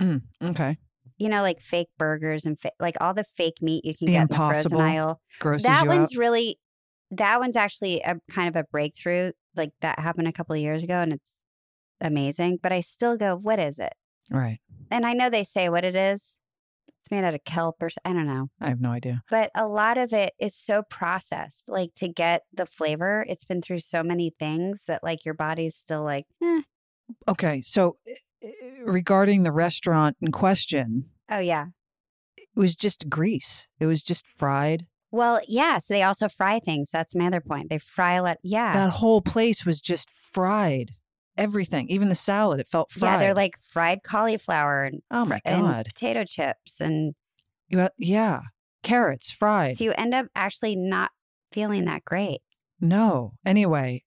Mm, 0.00 0.22
okay. 0.42 0.76
You 1.18 1.28
know, 1.28 1.42
like 1.42 1.60
fake 1.60 1.88
burgers 1.98 2.44
and 2.44 2.60
fa- 2.60 2.72
like 2.78 2.96
all 3.00 3.14
the 3.14 3.24
fake 3.36 3.62
meat 3.62 3.84
you 3.84 3.94
can 3.94 4.06
The 4.06 4.12
get 4.12 4.22
in 4.22 4.28
the 4.28 4.36
frozen 4.36 4.80
aisle. 4.80 5.20
That 5.62 5.86
one's 5.86 6.14
out. 6.14 6.18
really, 6.18 6.58
that 7.10 7.40
one's 7.40 7.56
actually 7.56 8.00
a 8.00 8.16
kind 8.30 8.48
of 8.48 8.56
a 8.56 8.64
breakthrough. 8.64 9.30
Like 9.54 9.70
that 9.80 9.98
happened 10.00 10.28
a 10.28 10.32
couple 10.32 10.54
of 10.54 10.60
years 10.60 10.82
ago, 10.82 11.00
and 11.00 11.12
it's 11.12 11.40
amazing. 12.00 12.58
But 12.62 12.72
I 12.72 12.80
still 12.80 13.16
go, 13.16 13.34
what 13.36 13.58
is 13.58 13.78
it? 13.78 13.94
Right. 14.30 14.58
And 14.90 15.06
I 15.06 15.14
know 15.14 15.30
they 15.30 15.44
say 15.44 15.68
what 15.68 15.84
it 15.84 15.96
is. 15.96 16.38
It's 17.06 17.10
made 17.12 17.22
out 17.22 17.34
of 17.34 17.44
kelp 17.44 17.80
or 17.80 17.88
I 18.04 18.12
don't 18.12 18.26
know. 18.26 18.48
I 18.60 18.68
have 18.68 18.80
no 18.80 18.90
idea. 18.90 19.22
But 19.30 19.52
a 19.54 19.68
lot 19.68 19.96
of 19.96 20.12
it 20.12 20.34
is 20.40 20.56
so 20.56 20.82
processed. 20.90 21.68
Like 21.68 21.94
to 21.98 22.08
get 22.08 22.42
the 22.52 22.66
flavor, 22.66 23.24
it's 23.28 23.44
been 23.44 23.62
through 23.62 23.78
so 23.78 24.02
many 24.02 24.32
things 24.40 24.82
that 24.88 25.04
like 25.04 25.24
your 25.24 25.34
body's 25.34 25.76
still 25.76 26.02
like, 26.02 26.24
eh. 26.42 26.62
Okay, 27.28 27.60
so 27.60 27.98
uh, 28.44 28.48
regarding 28.84 29.44
the 29.44 29.52
restaurant 29.52 30.16
in 30.20 30.32
question, 30.32 31.10
oh 31.30 31.38
yeah. 31.38 31.66
it 32.36 32.48
was 32.56 32.74
just 32.74 33.08
grease. 33.08 33.68
It 33.78 33.86
was 33.86 34.02
just 34.02 34.26
fried. 34.36 34.88
Well, 35.12 35.40
yeah. 35.46 35.78
So 35.78 35.94
they 35.94 36.02
also 36.02 36.28
fry 36.28 36.58
things. 36.58 36.90
That's 36.90 37.14
my 37.14 37.28
other 37.28 37.40
point. 37.40 37.70
They 37.70 37.78
fry 37.78 38.14
a 38.14 38.22
lot. 38.24 38.38
Yeah. 38.42 38.72
That 38.72 38.90
whole 38.90 39.22
place 39.22 39.64
was 39.64 39.80
just 39.80 40.10
fried. 40.32 40.90
Everything, 41.36 41.88
even 41.88 42.08
the 42.08 42.14
salad, 42.14 42.60
it 42.60 42.68
felt 42.68 42.90
fried. 42.90 43.12
Yeah, 43.12 43.18
they're 43.18 43.34
like 43.34 43.58
fried 43.62 44.02
cauliflower 44.02 44.84
and, 44.84 45.02
oh 45.10 45.24
my 45.24 45.40
and 45.44 45.62
god, 45.62 45.86
potato 45.86 46.24
chips. 46.24 46.80
And 46.80 47.14
You 47.68 47.88
yeah, 47.98 48.42
carrots 48.82 49.30
fried. 49.30 49.76
so 49.76 49.84
you 49.84 49.92
end 49.96 50.14
up 50.14 50.26
actually 50.34 50.76
not 50.76 51.10
feeling 51.52 51.84
that 51.86 52.04
great. 52.04 52.40
No. 52.80 53.32
Anyway, 53.44 54.02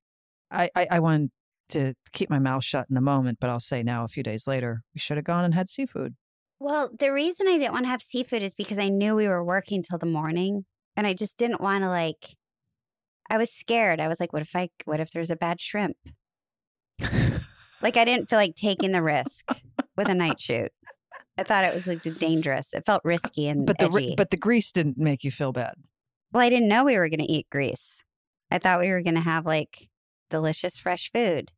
I, 0.51 0.69
I 0.75 0.87
I 0.91 0.99
wanted 0.99 1.31
to 1.69 1.93
keep 2.11 2.29
my 2.29 2.39
mouth 2.39 2.63
shut 2.63 2.87
in 2.89 2.95
the 2.95 3.01
moment, 3.01 3.37
but 3.39 3.49
I'll 3.49 3.59
say 3.59 3.83
now, 3.83 4.03
a 4.03 4.07
few 4.07 4.23
days 4.23 4.47
later, 4.47 4.81
we 4.93 4.99
should 4.99 5.17
have 5.17 5.25
gone 5.25 5.45
and 5.45 5.53
had 5.53 5.69
seafood. 5.69 6.15
Well, 6.59 6.89
the 6.97 7.13
reason 7.13 7.47
I 7.47 7.57
didn't 7.57 7.73
want 7.73 7.85
to 7.85 7.89
have 7.89 8.01
seafood 8.01 8.41
is 8.41 8.53
because 8.53 8.79
I 8.79 8.89
knew 8.89 9.15
we 9.15 9.27
were 9.27 9.43
working 9.43 9.81
till 9.81 9.97
the 9.97 10.05
morning 10.05 10.65
and 10.97 11.07
I 11.07 11.13
just 11.13 11.37
didn't 11.37 11.61
want 11.61 11.83
to 11.83 11.89
like 11.89 12.35
I 13.29 13.37
was 13.37 13.51
scared. 13.51 13.99
I 13.99 14.07
was 14.07 14.19
like, 14.19 14.33
what 14.33 14.41
if 14.41 14.55
I 14.55 14.69
what 14.85 14.99
if 14.99 15.11
there's 15.11 15.29
a 15.29 15.35
bad 15.35 15.61
shrimp? 15.61 15.95
Like 17.81 17.95
I 17.97 18.03
didn't 18.05 18.29
feel 18.29 18.39
like 18.39 18.55
taking 18.55 18.91
the 18.91 19.01
risk 19.01 19.49
with 19.95 20.09
a 20.09 20.13
night 20.15 20.41
shoot. 20.41 20.71
I 21.37 21.43
thought 21.43 21.63
it 21.63 21.73
was 21.73 21.87
like 21.87 22.01
dangerous. 22.19 22.73
It 22.73 22.85
felt 22.85 23.01
risky 23.05 23.47
and 23.47 23.65
But 23.65 23.77
the 23.77 23.85
edgy. 23.85 24.13
but 24.17 24.31
the 24.31 24.37
grease 24.37 24.71
didn't 24.73 24.97
make 24.97 25.23
you 25.23 25.31
feel 25.31 25.53
bad. 25.53 25.75
well, 26.33 26.43
I 26.43 26.49
didn't 26.49 26.67
know 26.67 26.83
we 26.83 26.97
were 26.97 27.07
going 27.09 27.19
to 27.25 27.31
eat 27.31 27.47
grease. 27.49 28.03
I 28.51 28.57
thought 28.57 28.79
we 28.81 28.89
were 28.89 29.01
going 29.01 29.15
to 29.15 29.21
have 29.21 29.45
like 29.45 29.87
delicious 30.29 30.77
fresh 30.77 31.09
food. 31.13 31.51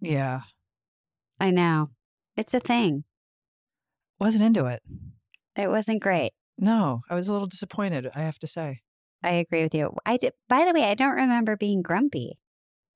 Yeah, 0.00 0.40
I 1.38 1.50
know. 1.50 1.90
It's 2.36 2.54
a 2.54 2.60
thing. 2.60 3.04
wasn't 4.18 4.44
into 4.44 4.66
it. 4.66 4.82
It 5.54 5.68
wasn't 5.68 6.02
great. 6.02 6.32
No, 6.58 7.02
I 7.10 7.14
was 7.14 7.28
a 7.28 7.32
little 7.32 7.46
disappointed. 7.48 8.08
I 8.14 8.20
have 8.22 8.38
to 8.38 8.46
say. 8.46 8.80
I 9.22 9.30
agree 9.32 9.62
with 9.62 9.74
you. 9.74 9.92
I 10.06 10.16
did. 10.16 10.32
By 10.48 10.64
the 10.64 10.72
way, 10.72 10.84
I 10.84 10.94
don't 10.94 11.14
remember 11.14 11.56
being 11.56 11.82
grumpy. 11.82 12.38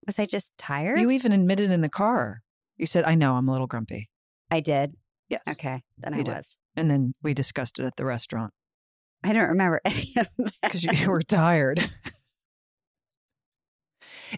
Was 0.06 0.18
I 0.18 0.26
just 0.26 0.52
tired? 0.58 0.98
You 1.00 1.10
even 1.10 1.32
admitted 1.32 1.70
in 1.70 1.80
the 1.82 1.88
car. 1.88 2.42
You 2.76 2.86
said, 2.86 3.04
"I 3.04 3.14
know, 3.14 3.34
I'm 3.36 3.48
a 3.48 3.52
little 3.52 3.66
grumpy." 3.66 4.08
I 4.50 4.60
did. 4.60 4.94
Yes. 5.28 5.42
Okay, 5.48 5.82
then 5.98 6.14
I 6.14 6.18
You 6.18 6.24
did. 6.24 6.34
was. 6.34 6.56
And 6.76 6.90
then 6.90 7.14
we 7.22 7.34
discussed 7.34 7.78
it 7.78 7.84
at 7.84 7.96
the 7.96 8.04
restaurant 8.04 8.52
I 9.22 9.32
don't 9.32 9.48
remember 9.50 9.80
any 9.84 10.14
of 10.16 10.28
that. 10.38 10.52
because 10.62 10.82
you, 10.84 11.10
were 11.10 11.22
tired. 11.22 11.88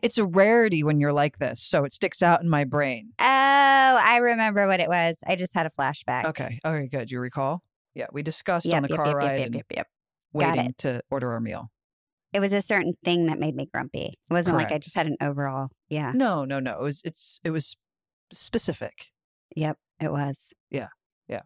it's 0.02 0.18
a 0.18 0.24
rarity 0.26 0.82
when 0.82 0.98
you're 1.00 1.12
like 1.12 1.38
this, 1.38 1.62
so 1.62 1.84
it 1.84 1.92
sticks 1.92 2.22
out 2.22 2.42
in 2.42 2.48
my 2.48 2.64
brain. 2.64 3.12
Oh, 3.18 3.24
I 3.24 4.18
remember 4.20 4.66
what 4.66 4.80
it 4.80 4.88
was. 4.88 5.22
I 5.26 5.36
just 5.36 5.54
had 5.54 5.66
a 5.66 5.70
flashback. 5.70 6.24
Okay. 6.26 6.58
Okay, 6.64 6.88
good. 6.88 7.10
You 7.10 7.20
recall? 7.20 7.62
Yeah, 7.94 8.06
we 8.12 8.22
discussed 8.22 8.66
Yep, 8.66 8.76
on 8.76 8.82
the 8.82 8.88
yep, 8.90 8.96
car 8.96 9.06
yep, 9.08 9.16
ride 9.16 9.38
yep, 9.38 9.48
yep, 9.54 9.54
yep, 9.54 9.66
yep. 9.76 9.86
Waiting 10.32 10.74
to 10.78 11.02
order 11.10 11.30
our 11.32 11.40
meal. 11.40 11.70
It 12.32 12.40
was 12.40 12.52
a 12.52 12.62
certain 12.62 12.94
thing 13.04 13.26
that 13.26 13.38
made 13.38 13.54
me 13.54 13.68
grumpy. 13.72 14.18
It 14.30 14.32
wasn't 14.32 14.56
like 14.56 14.72
I 14.72 14.78
just 14.78 14.94
had 14.94 15.06
an 15.06 15.16
overall. 15.20 15.68
Yeah. 15.88 16.12
No, 16.14 16.44
no, 16.44 16.60
no. 16.60 16.72
It 16.78 16.82
was 16.82 17.02
it's 17.04 17.40
it 17.44 17.50
was 17.50 17.76
specific. 18.32 19.08
Yep. 19.54 19.76
It 20.00 20.10
was. 20.12 20.48
Yeah. 20.70 20.88
Yeah. 21.28 21.42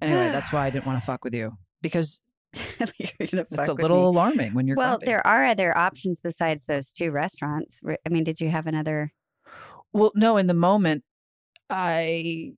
Anyway, 0.00 0.30
that's 0.30 0.52
why 0.52 0.66
I 0.66 0.70
didn't 0.70 0.86
want 0.86 1.00
to 1.00 1.06
fuck 1.06 1.22
with 1.24 1.34
you 1.34 1.52
because 1.82 2.20
it's 2.54 3.32
a 3.68 3.74
little 3.74 3.98
me. 3.98 4.04
alarming 4.06 4.54
when 4.54 4.66
you're 4.66 4.76
Well, 4.76 4.92
grumpy. 4.98 5.06
there 5.06 5.26
are 5.26 5.44
other 5.44 5.76
options 5.76 6.20
besides 6.20 6.64
those 6.64 6.92
two 6.92 7.10
restaurants. 7.10 7.80
I 7.86 8.08
mean, 8.08 8.24
did 8.24 8.40
you 8.40 8.48
have 8.50 8.66
another? 8.66 9.12
Well, 9.92 10.12
no, 10.14 10.36
in 10.38 10.46
the 10.46 10.54
moment 10.54 11.04
I 11.68 12.52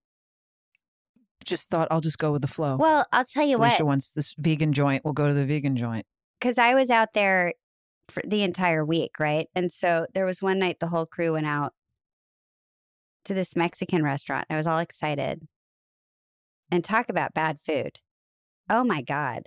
just 1.45 1.69
thought 1.71 1.89
I'll 1.91 2.01
just 2.01 2.19
go 2.19 2.33
with 2.33 2.43
the 2.43 2.49
flow. 2.49 2.77
Well, 2.77 3.05
I'll 3.13 3.25
tell 3.25 3.45
you 3.47 3.57
Felicia 3.57 3.85
what. 3.85 3.89
wants 3.89 4.13
this 4.13 4.35
vegan 4.39 4.73
joint. 4.73 5.05
We'll 5.05 5.13
go 5.15 5.29
to 5.29 5.35
the 5.35 5.45
vegan 5.45 5.77
joint. 5.77 6.07
Because 6.45 6.59
I 6.59 6.75
was 6.75 6.91
out 6.91 7.15
there 7.15 7.55
for 8.11 8.23
the 8.27 8.43
entire 8.43 8.85
week, 8.85 9.13
right? 9.19 9.49
And 9.55 9.73
so 9.73 10.07
there 10.13 10.27
was 10.27 10.43
one 10.43 10.59
night 10.59 10.79
the 10.79 10.89
whole 10.89 11.07
crew 11.07 11.33
went 11.33 11.47
out 11.47 11.73
to 13.25 13.33
this 13.33 13.57
Mexican 13.57 14.03
restaurant. 14.03 14.47
I 14.51 14.57
was 14.57 14.67
all 14.67 14.79
excited. 14.79 15.49
And 16.71 16.85
talk 16.85 17.09
about 17.09 17.33
bad 17.33 17.61
food. 17.65 17.99
Oh 18.69 18.85
my 18.85 19.01
God. 19.01 19.45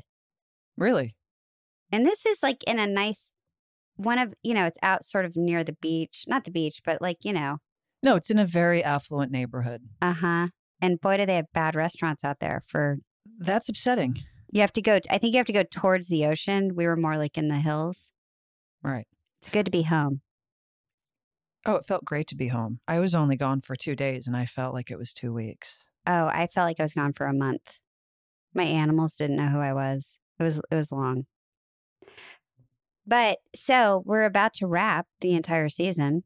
Really? 0.76 1.16
And 1.92 2.04
this 2.04 2.26
is 2.26 2.40
like 2.42 2.64
in 2.64 2.80
a 2.80 2.88
nice 2.88 3.30
one 3.96 4.18
of, 4.18 4.34
you 4.42 4.56
know, 4.56 4.66
it's 4.66 4.80
out 4.82 5.06
sort 5.06 5.26
of 5.26 5.36
near 5.36 5.64
the 5.64 5.78
beach, 5.80 6.26
not 6.28 6.46
the 6.46 6.52
beach, 6.52 6.82
but 6.84 7.00
like, 7.00 7.18
you 7.24 7.34
know, 7.34 7.58
No, 8.02 8.16
it's 8.16 8.32
in 8.32 8.40
a 8.40 8.46
very 8.46 8.84
affluent 8.84 9.32
neighborhood. 9.32 9.84
uh 10.02 10.14
huh. 10.14 10.48
And 10.82 11.00
boy, 11.00 11.18
do 11.18 11.28
they 11.28 11.36
have 11.36 11.54
bad 11.54 11.76
restaurants 11.76 12.24
out 12.24 12.40
there 12.40 12.64
for, 12.66 12.98
That's 13.38 13.70
upsetting. 13.70 14.24
You 14.52 14.62
have 14.62 14.74
to 14.74 14.82
go, 14.82 15.00
I 15.10 15.18
think 15.18 15.34
you 15.34 15.38
have 15.38 15.46
to 15.48 15.54
go 15.54 15.64
towards 15.64 16.08
the 16.08 16.26
ocean. 16.26 16.76
We 16.76 16.86
were 16.86 16.96
more 16.96 17.18
like 17.18 17.38
in 17.38 17.48
the 17.48 17.58
hills. 17.58 18.12
Right. 18.82 19.08
It's 19.42 19.50
good 19.50 19.66
to 19.66 19.72
be 19.72 19.84
home. 19.84 20.22
Oh, 21.66 21.76
it 21.76 21.86
felt 21.86 22.06
great 22.06 22.28
to 22.28 22.36
be 22.36 22.48
home. 22.48 22.80
I 22.88 23.00
was 23.00 23.14
only 23.14 23.36
gone 23.36 23.62
for 23.62 23.76
two 23.76 23.96
days 23.96 24.26
and 24.28 24.38
I 24.38 24.46
felt 24.46 24.74
like 24.74 24.90
it 24.90 24.98
was 24.98 25.14
two 25.14 25.34
weeks. 25.34 25.86
Oh, 26.06 26.28
I 26.28 26.48
felt 26.48 26.66
like 26.66 26.80
I 26.80 26.84
was 26.84 26.94
gone 26.94 27.14
for 27.14 27.26
a 27.26 27.34
month. 27.34 27.80
My 28.54 28.64
animals 28.64 29.16
didn't 29.16 29.36
know 29.36 29.50
who 29.50 29.60
I 29.60 29.74
was. 29.74 30.18
It 30.40 30.44
was 30.44 30.62
it 30.72 30.76
was 30.76 30.92
long. 30.92 31.26
But 33.06 33.40
so 33.54 34.02
we're 34.06 34.26
about 34.26 34.54
to 34.56 34.68
wrap 34.68 35.08
the 35.20 35.34
entire 35.34 35.70
season. 35.70 36.24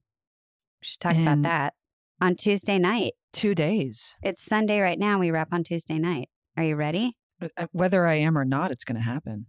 We 0.82 0.86
should 0.86 1.00
talk 1.00 1.16
about 1.16 1.42
that 1.44 1.74
on 2.22 2.36
Tuesday 2.36 2.78
night. 2.78 3.14
Two 3.34 3.56
days. 3.56 4.16
It's 4.22 4.44
Sunday 4.44 4.80
right 4.80 5.00
now. 5.00 5.20
We 5.20 5.32
wrap 5.32 5.50
on 5.52 5.64
Tuesday 5.64 5.98
night. 5.98 6.30
Are 6.56 6.64
you 6.64 6.76
ready? 6.76 7.18
Uh, 7.42 7.48
uh, 7.58 7.68
Whether 7.72 8.06
I 8.08 8.16
am 8.16 8.38
or 8.38 8.46
not, 8.46 8.72
it's 8.72 8.84
going 8.84 8.98
to 8.98 9.02
happen. 9.02 9.48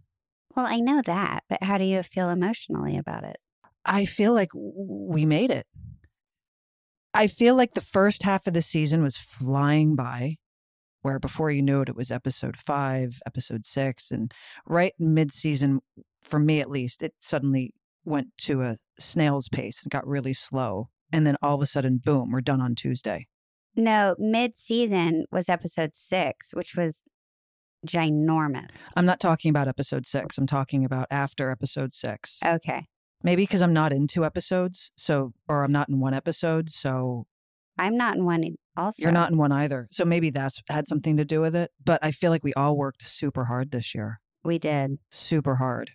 Well, 0.55 0.65
I 0.65 0.77
know 0.77 1.01
that, 1.05 1.43
but 1.49 1.63
how 1.63 1.77
do 1.77 1.83
you 1.83 2.03
feel 2.03 2.29
emotionally 2.29 2.97
about 2.97 3.23
it? 3.23 3.37
I 3.85 4.05
feel 4.05 4.33
like 4.33 4.49
we 4.53 5.25
made 5.25 5.51
it. 5.51 5.65
I 7.13 7.27
feel 7.27 7.55
like 7.55 7.73
the 7.73 7.81
first 7.81 8.23
half 8.23 8.47
of 8.47 8.53
the 8.53 8.61
season 8.61 9.03
was 9.03 9.17
flying 9.17 9.95
by, 9.95 10.37
where 11.01 11.19
before 11.19 11.51
you 11.51 11.61
knew 11.61 11.81
it, 11.81 11.89
it 11.89 11.95
was 11.95 12.11
episode 12.11 12.57
five, 12.57 13.19
episode 13.25 13.65
six. 13.65 14.09
And 14.09 14.31
right 14.65 14.93
mid 14.97 15.33
season, 15.33 15.81
for 16.21 16.39
me 16.39 16.59
at 16.59 16.69
least, 16.69 17.03
it 17.03 17.13
suddenly 17.19 17.73
went 18.05 18.29
to 18.39 18.61
a 18.61 18.77
snail's 18.99 19.49
pace 19.49 19.81
and 19.83 19.91
got 19.91 20.07
really 20.07 20.33
slow. 20.33 20.89
And 21.11 21.27
then 21.27 21.35
all 21.41 21.55
of 21.55 21.61
a 21.61 21.67
sudden, 21.67 21.99
boom, 22.03 22.31
we're 22.31 22.41
done 22.41 22.61
on 22.61 22.73
Tuesday. 22.73 23.27
No, 23.75 24.15
mid 24.17 24.57
season 24.57 25.25
was 25.31 25.49
episode 25.49 25.91
six, 25.93 26.53
which 26.53 26.75
was 26.75 27.01
ginormous. 27.85 28.91
I'm 28.95 29.05
not 29.05 29.19
talking 29.19 29.49
about 29.49 29.67
episode 29.67 30.05
six. 30.05 30.37
I'm 30.37 30.47
talking 30.47 30.85
about 30.85 31.07
after 31.11 31.49
episode 31.49 31.93
six. 31.93 32.39
Okay. 32.45 32.87
Maybe 33.23 33.43
because 33.43 33.61
I'm 33.61 33.73
not 33.73 33.93
in 33.93 34.07
two 34.07 34.25
episodes, 34.25 34.91
so 34.97 35.33
or 35.47 35.63
I'm 35.63 35.71
not 35.71 35.87
in 35.87 35.99
one 35.99 36.13
episode, 36.13 36.69
so 36.69 37.25
I'm 37.77 37.95
not 37.95 38.17
in 38.17 38.25
one 38.25 38.43
also. 38.75 39.01
you're 39.01 39.11
not 39.11 39.31
in 39.31 39.37
one 39.37 39.51
either. 39.51 39.87
So 39.91 40.03
maybe 40.03 40.29
that's 40.29 40.61
had 40.69 40.87
something 40.87 41.17
to 41.17 41.25
do 41.25 41.39
with 41.39 41.55
it. 41.55 41.71
But 41.83 42.03
I 42.03 42.11
feel 42.11 42.31
like 42.31 42.43
we 42.43 42.53
all 42.53 42.77
worked 42.77 43.01
super 43.01 43.45
hard 43.45 43.71
this 43.71 43.95
year. 43.95 44.19
We 44.43 44.59
did. 44.59 44.97
Super 45.09 45.55
hard. 45.55 45.91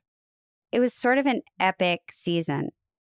It 0.72 0.80
was 0.80 0.94
sort 0.94 1.18
of 1.18 1.26
an 1.26 1.42
epic 1.60 2.00
season. 2.12 2.70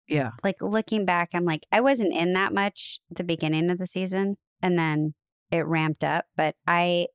Yeah. 0.08 0.32
like 0.44 0.62
looking 0.62 1.06
back, 1.06 1.30
I'm 1.34 1.46
like, 1.46 1.66
I 1.72 1.80
wasn't 1.80 2.14
in 2.14 2.34
that 2.34 2.54
much 2.54 3.00
at 3.12 3.18
the 3.18 3.24
beginning 3.24 3.70
of 3.72 3.78
the 3.78 3.88
season 3.88 4.36
and 4.62 4.78
then 4.78 5.14
it 5.52 5.66
ramped 5.66 6.04
up. 6.04 6.26
But 6.36 6.56
I, 6.68 7.08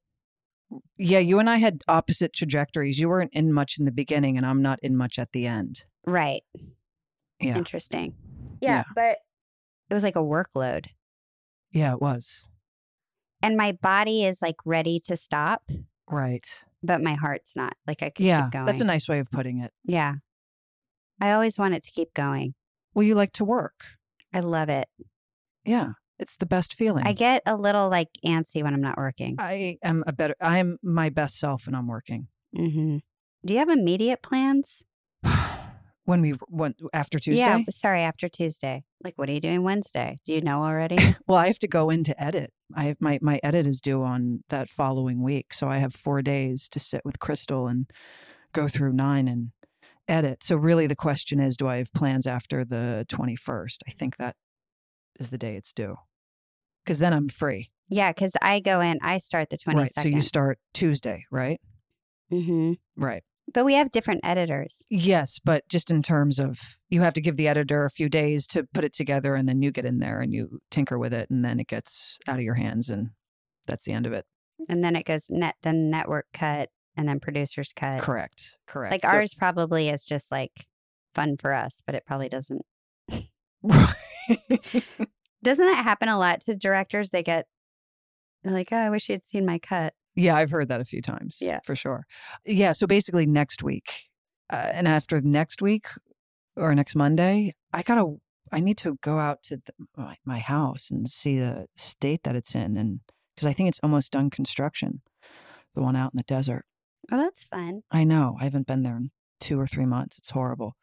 Yeah, 0.99 1.19
you 1.21 1.39
and 1.39 1.49
I 1.49 1.57
had 1.57 1.83
opposite 1.89 2.33
trajectories. 2.33 2.99
You 2.99 3.09
weren't 3.09 3.33
in 3.33 3.53
much 3.53 3.79
in 3.79 3.85
the 3.85 3.93
beginning 3.93 4.37
and 4.37 4.45
I'm 4.45 4.63
not 4.63 4.79
in 4.83 4.97
much 4.97 5.19
at 5.19 5.33
the 5.33 5.47
end. 5.47 5.85
right. 6.07 6.43
Yeah. 7.41 7.57
Interesting. 7.59 8.15
Yeah. 8.63 8.79
Yeah. 8.79 8.85
But 8.95 9.19
it 9.91 9.95
was 9.95 10.03
like 10.03 10.17
a 10.17 10.21
workload. 10.21 10.87
Yeah, 11.71 11.93
it 11.93 12.01
was. 12.01 12.47
And 13.43 13.57
my 13.59 13.73
body 13.73 14.25
is 14.25 14.41
like 14.41 14.57
ready 14.65 14.99
to 15.01 15.17
stop, 15.19 15.71
Right. 16.11 16.47
but 16.83 17.03
my 17.03 17.13
heart's 17.15 17.55
not. 17.55 17.75
Like 17.87 18.03
I 18.03 18.09
could 18.09 18.25
Yeah. 18.25 18.45
keep 18.45 18.53
going. 18.53 18.65
That's 18.67 18.81
a 18.81 18.85
nice 18.85 19.07
way 19.07 19.19
of 19.19 19.31
putting 19.31 19.59
it. 19.61 19.73
yeah. 19.85 20.15
I 21.21 21.33
always 21.33 21.59
want 21.59 21.75
it 21.75 21.83
to 21.85 21.91
keep 21.91 22.15
going. 22.15 22.55
Well, 22.95 23.03
you 23.03 23.15
like 23.15 23.33
to 23.35 23.45
work. 23.45 23.85
I 24.33 24.41
love 24.41 24.69
it. 24.71 24.89
Yeah. 25.65 25.93
It's 26.19 26.37
the 26.37 26.47
best 26.47 26.75
feeling. 26.75 27.07
I 27.07 27.13
get 27.13 27.43
a 27.47 27.57
little 27.57 27.89
like 27.89 28.09
antsy 28.25 28.63
when 28.63 28.73
I'm 28.75 28.81
not 28.81 28.97
working. 28.97 29.37
I 29.39 29.79
am 29.83 30.03
a 30.07 30.13
better 30.13 30.35
I 30.41 30.59
am 30.59 30.79
my 30.83 31.11
best 31.11 31.39
self 31.39 31.67
when 31.67 31.75
I'm 31.75 31.87
working. 31.87 32.29
hmm 32.55 32.99
Do 33.45 33.53
you 33.53 33.59
have 33.59 33.69
immediate 33.69 34.23
plans? 34.23 34.83
when 36.05 36.23
we 36.23 36.35
went 36.49 36.77
after 36.95 37.19
Tuesday. 37.19 37.41
Yeah, 37.41 37.59
sorry, 37.71 38.03
after 38.03 38.29
Tuesday. 38.29 38.85
Like, 39.03 39.15
what 39.17 39.29
are 39.29 39.33
you 39.33 39.41
doing 39.41 39.63
Wednesday? 39.63 40.21
Do 40.25 40.33
you 40.33 40.41
know 40.41 40.63
already? 40.63 40.97
Well, 41.27 41.39
I 41.39 41.49
have 41.49 41.59
to 41.59 41.69
go 41.69 41.91
in 41.91 42.05
to 42.05 42.23
edit. 42.23 42.53
I 42.75 42.85
have 42.85 42.97
my 43.01 43.19
my 43.21 43.41
edit 43.43 43.67
is 43.67 43.81
due 43.81 44.03
on 44.03 44.45
that 44.49 44.71
following 44.71 45.23
week, 45.23 45.53
so 45.53 45.69
I 45.69 45.79
have 45.79 45.95
four 45.95 46.23
days 46.23 46.69
to 46.71 46.79
sit 46.79 47.03
with 47.05 47.19
Crystal 47.19 47.67
and 47.67 47.91
go 48.53 48.69
through 48.69 48.93
nine 48.93 49.27
and 49.29 49.51
edit. 50.09 50.45
So 50.45 50.57
really, 50.57 50.87
the 50.87 50.97
question 50.97 51.41
is, 51.41 51.57
do 51.57 51.67
I 51.67 51.77
have 51.79 51.93
plans 51.93 52.27
after 52.27 52.65
the 52.65 53.05
twenty 53.09 53.35
first? 53.37 53.83
I 53.89 53.91
think 53.91 54.17
that 54.19 54.37
is 55.19 55.31
the 55.31 55.39
day 55.39 55.57
it's 55.57 55.73
due, 55.73 55.97
because 56.85 56.99
then 56.99 57.13
I'm 57.13 57.29
free. 57.29 57.71
yeah, 57.89 58.11
because 58.13 58.33
I 58.43 58.61
go 58.61 58.81
in, 58.81 58.99
I 59.03 59.19
start 59.19 59.51
the 59.51 59.59
22nd. 59.59 59.75
Right. 59.77 59.95
So 59.95 60.09
you 60.09 60.23
start 60.23 60.59
Tuesday, 60.75 61.25
right? 61.31 61.61
Mm-hmm. 62.33 62.73
Right. 62.97 63.23
But 63.55 63.65
we 63.65 63.75
have 63.75 63.93
different 63.93 64.23
editors. 64.25 64.83
Yes, 64.91 65.39
but 65.43 65.69
just 65.69 65.89
in 65.91 66.03
terms 66.03 66.41
of 66.41 66.59
you 66.91 67.01
have 67.03 67.15
to 67.15 67.21
give 67.21 67.37
the 67.37 67.47
editor 67.47 67.85
a 67.85 67.91
few 67.91 68.09
days 68.09 68.45
to 68.49 68.65
put 68.75 68.83
it 68.83 68.93
together 68.93 69.37
and 69.37 69.49
then 69.49 69.63
you 69.63 69.71
get 69.71 69.85
in 69.85 70.01
there 70.01 70.21
and 70.21 70.33
you 70.35 70.59
tinker 70.71 70.99
with 70.99 71.15
it 71.15 71.31
and 71.31 71.45
then 71.45 71.61
it 71.61 71.69
gets 71.69 72.19
out 72.27 72.37
of 72.39 72.43
your 72.43 72.55
hands 72.55 72.91
and 72.91 73.11
that's 73.69 73.85
the 73.85 73.93
end 73.93 74.05
of 74.05 74.13
it. 74.13 74.27
And 74.69 74.83
then 74.83 74.97
it 74.97 75.07
goes 75.07 75.27
net, 75.31 75.55
then 75.63 75.91
network 75.91 76.27
cut, 76.35 76.71
and 76.97 77.09
then 77.09 77.21
producers 77.21 77.73
cut. 77.77 78.01
Correct. 78.01 78.57
Correct. 78.67 78.91
Like 78.91 79.03
So- 79.05 79.11
ours 79.17 79.35
probably 79.35 79.91
is 79.91 80.05
just 80.05 80.33
like 80.33 80.67
fun 81.15 81.37
for 81.37 81.53
us, 81.55 81.83
but 81.87 81.95
it 81.95 82.05
probably 82.05 82.29
doesn't. 82.29 82.63
Doesn't 85.43 85.67
that 85.67 85.85
happen 85.85 86.09
a 86.09 86.19
lot 86.19 86.41
to 86.43 86.55
directors? 86.55 87.11
They 87.11 87.23
get 87.23 87.47
they're 88.43 88.53
like, 88.53 88.69
oh, 88.73 88.77
I 88.77 88.91
wish 88.91 89.09
you'd 89.09 89.25
seen 89.25 89.45
my 89.45 89.59
cut. 89.59 89.95
yeah, 90.15 90.37
I've 90.37 90.51
heard 90.51 90.69
that 90.69 90.81
a 90.81 90.85
few 90.85 91.03
times. 91.03 91.39
Yeah. 91.41 91.61
For 91.65 91.75
sure. 91.75 92.05
Yeah. 92.45 92.73
So 92.73 92.87
basically 92.87 93.27
next 93.27 93.63
week 93.63 94.09
uh, 94.51 94.71
and 94.73 94.87
after 94.87 95.21
next 95.21 95.61
week 95.61 95.89
or 96.57 96.75
next 96.75 96.95
Monday, 96.95 97.55
I 97.73 97.83
got 97.83 97.97
to, 97.97 98.21
I 98.53 98.61
need 98.61 98.79
to 98.79 98.99
go 99.03 99.19
out 99.19 99.43
to 99.45 99.57
the, 99.57 99.73
my, 99.97 100.17
my 100.25 100.39
house 100.39 100.91
and 100.91 101.09
see 101.09 101.39
the 101.39 101.67
state 101.77 102.23
that 102.23 102.37
it's 102.37 102.55
in. 102.55 102.77
And 102.77 103.01
because 103.35 103.47
I 103.47 103.53
think 103.53 103.69
it's 103.69 103.81
almost 103.83 104.13
done 104.13 104.31
construction, 104.31 105.03
the 105.75 105.83
one 105.83 105.97
out 105.97 106.13
in 106.15 106.17
the 106.17 106.23
desert. 106.23 106.65
Oh, 107.11 107.19
that's 107.19 107.45
fun. 107.45 107.83
I 107.91 108.05
know. 108.05 108.37
I 108.41 108.45
haven't 108.45 108.67
been 108.67 108.83
there 108.83 108.97
in 108.97 109.11
two 109.41 109.61
or 109.61 109.67
three 109.67 109.87
months. 109.87 110.19
It's 110.19 110.31
horrible. 110.31 110.77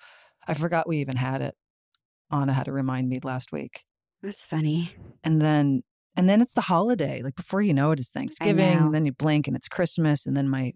I 0.48 0.54
forgot 0.54 0.88
we 0.88 0.98
even 0.98 1.16
had 1.16 1.42
it. 1.42 1.56
Anna 2.32 2.54
had 2.54 2.66
to 2.66 2.72
remind 2.72 3.10
me 3.10 3.20
last 3.24 3.52
week. 3.52 3.84
That's 4.22 4.46
funny. 4.46 4.92
And 5.24 5.42
then 5.42 5.84
and 6.16 6.30
then 6.30 6.42
it's 6.42 6.54
the 6.54 6.62
holiday. 6.62 7.22
Like 7.24 7.36
before 7.36 7.62
you 7.62 7.74
know 7.74 7.92
it, 7.92 8.00
it's 8.00 8.10
Thanksgiving. 8.10 8.78
And 8.78 8.94
then 8.96 9.06
you 9.06 9.12
blink 9.12 9.48
and 9.48 9.56
it's 9.58 9.68
Christmas. 9.68 10.26
And 10.26 10.38
then 10.38 10.48
my 10.50 10.74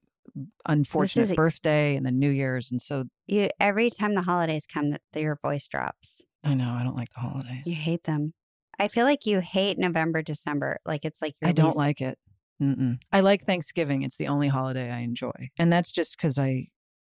unfortunate 0.66 1.36
birthday 1.36 1.96
and 1.96 2.06
then 2.06 2.20
New 2.20 2.30
Year's. 2.30 2.72
And 2.72 2.82
so 2.82 3.06
You 3.28 3.50
every 3.60 3.90
time 3.90 4.16
the 4.16 4.22
holidays 4.24 4.66
come, 4.72 4.92
that 4.92 5.02
your 5.16 5.38
voice 5.42 5.68
drops. 5.68 6.22
I 6.44 6.54
know 6.54 6.74
I 6.74 6.84
don't 6.84 6.96
like 6.96 7.14
the 7.14 7.20
holidays. 7.20 7.64
You 7.66 7.76
hate 7.76 8.04
them. 8.04 8.34
I 8.80 8.88
feel 8.88 9.06
like 9.06 9.26
you 9.26 9.40
hate 9.40 9.78
November, 9.78 10.22
December. 10.22 10.80
Like 10.86 11.06
it's 11.06 11.22
like 11.22 11.36
I 11.44 11.52
don't 11.52 11.68
least- 11.68 11.78
like 11.78 12.02
it. 12.02 12.18
Mm-mm. 12.62 12.98
I 13.12 13.20
like 13.20 13.44
Thanksgiving. 13.44 14.02
It's 14.02 14.18
the 14.18 14.28
only 14.28 14.48
holiday 14.48 14.92
I 14.92 15.00
enjoy. 15.00 15.50
And 15.60 15.72
that's 15.72 15.92
just 15.92 16.18
because 16.18 16.40
I 16.40 16.68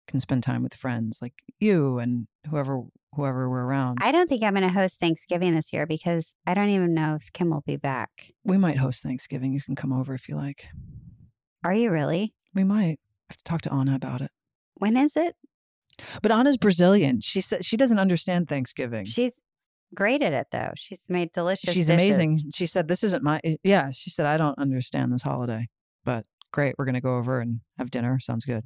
can 0.09 0.19
spend 0.19 0.43
time 0.43 0.63
with 0.63 0.73
friends 0.73 1.19
like 1.21 1.33
you 1.59 1.99
and 1.99 2.27
whoever 2.49 2.81
whoever 3.15 3.49
we're 3.49 3.63
around. 3.63 3.99
I 4.01 4.11
don't 4.11 4.27
think 4.27 4.43
I'm 4.43 4.53
going 4.53 4.67
to 4.67 4.73
host 4.73 4.99
Thanksgiving 4.99 5.55
this 5.55 5.73
year 5.73 5.85
because 5.85 6.33
I 6.45 6.53
don't 6.53 6.69
even 6.69 6.93
know 6.93 7.15
if 7.15 7.31
Kim 7.33 7.49
will 7.49 7.63
be 7.65 7.77
back. 7.77 8.09
we 8.43 8.57
might 8.57 8.77
host 8.77 9.01
Thanksgiving. 9.01 9.51
You 9.53 9.61
can 9.61 9.75
come 9.75 9.91
over 9.91 10.13
if 10.13 10.29
you 10.29 10.35
like. 10.35 10.67
Are 11.63 11.73
you 11.73 11.89
really? 11.89 12.33
We 12.53 12.63
might. 12.63 12.99
I 13.29 13.33
have 13.33 13.37
to 13.37 13.43
talk 13.43 13.61
to 13.63 13.73
Anna 13.73 13.95
about 13.95 14.21
it. 14.21 14.31
When 14.75 14.95
is 14.97 15.15
it? 15.15 15.35
But 16.21 16.31
Anna's 16.31 16.57
Brazilian. 16.57 17.21
She 17.21 17.41
said 17.41 17.65
she 17.65 17.77
doesn't 17.77 17.99
understand 17.99 18.47
Thanksgiving. 18.47 19.05
She's 19.05 19.33
great 19.93 20.21
at 20.21 20.33
it 20.33 20.47
though. 20.51 20.71
She's 20.75 21.05
made 21.09 21.31
delicious. 21.31 21.73
She's 21.73 21.87
dishes. 21.87 22.17
amazing. 22.17 22.51
She 22.53 22.65
said, 22.65 22.87
This 22.87 23.03
isn't 23.03 23.23
my, 23.23 23.41
eh, 23.43 23.57
yeah. 23.63 23.91
She 23.91 24.09
said, 24.09 24.25
I 24.25 24.37
don't 24.37 24.57
understand 24.57 25.11
this 25.11 25.23
holiday, 25.23 25.67
but 26.05 26.25
great. 26.51 26.75
We're 26.77 26.85
going 26.85 26.95
to 26.95 27.01
go 27.01 27.17
over 27.17 27.39
and 27.39 27.61
have 27.77 27.91
dinner. 27.91 28.19
Sounds 28.19 28.45
good. 28.45 28.63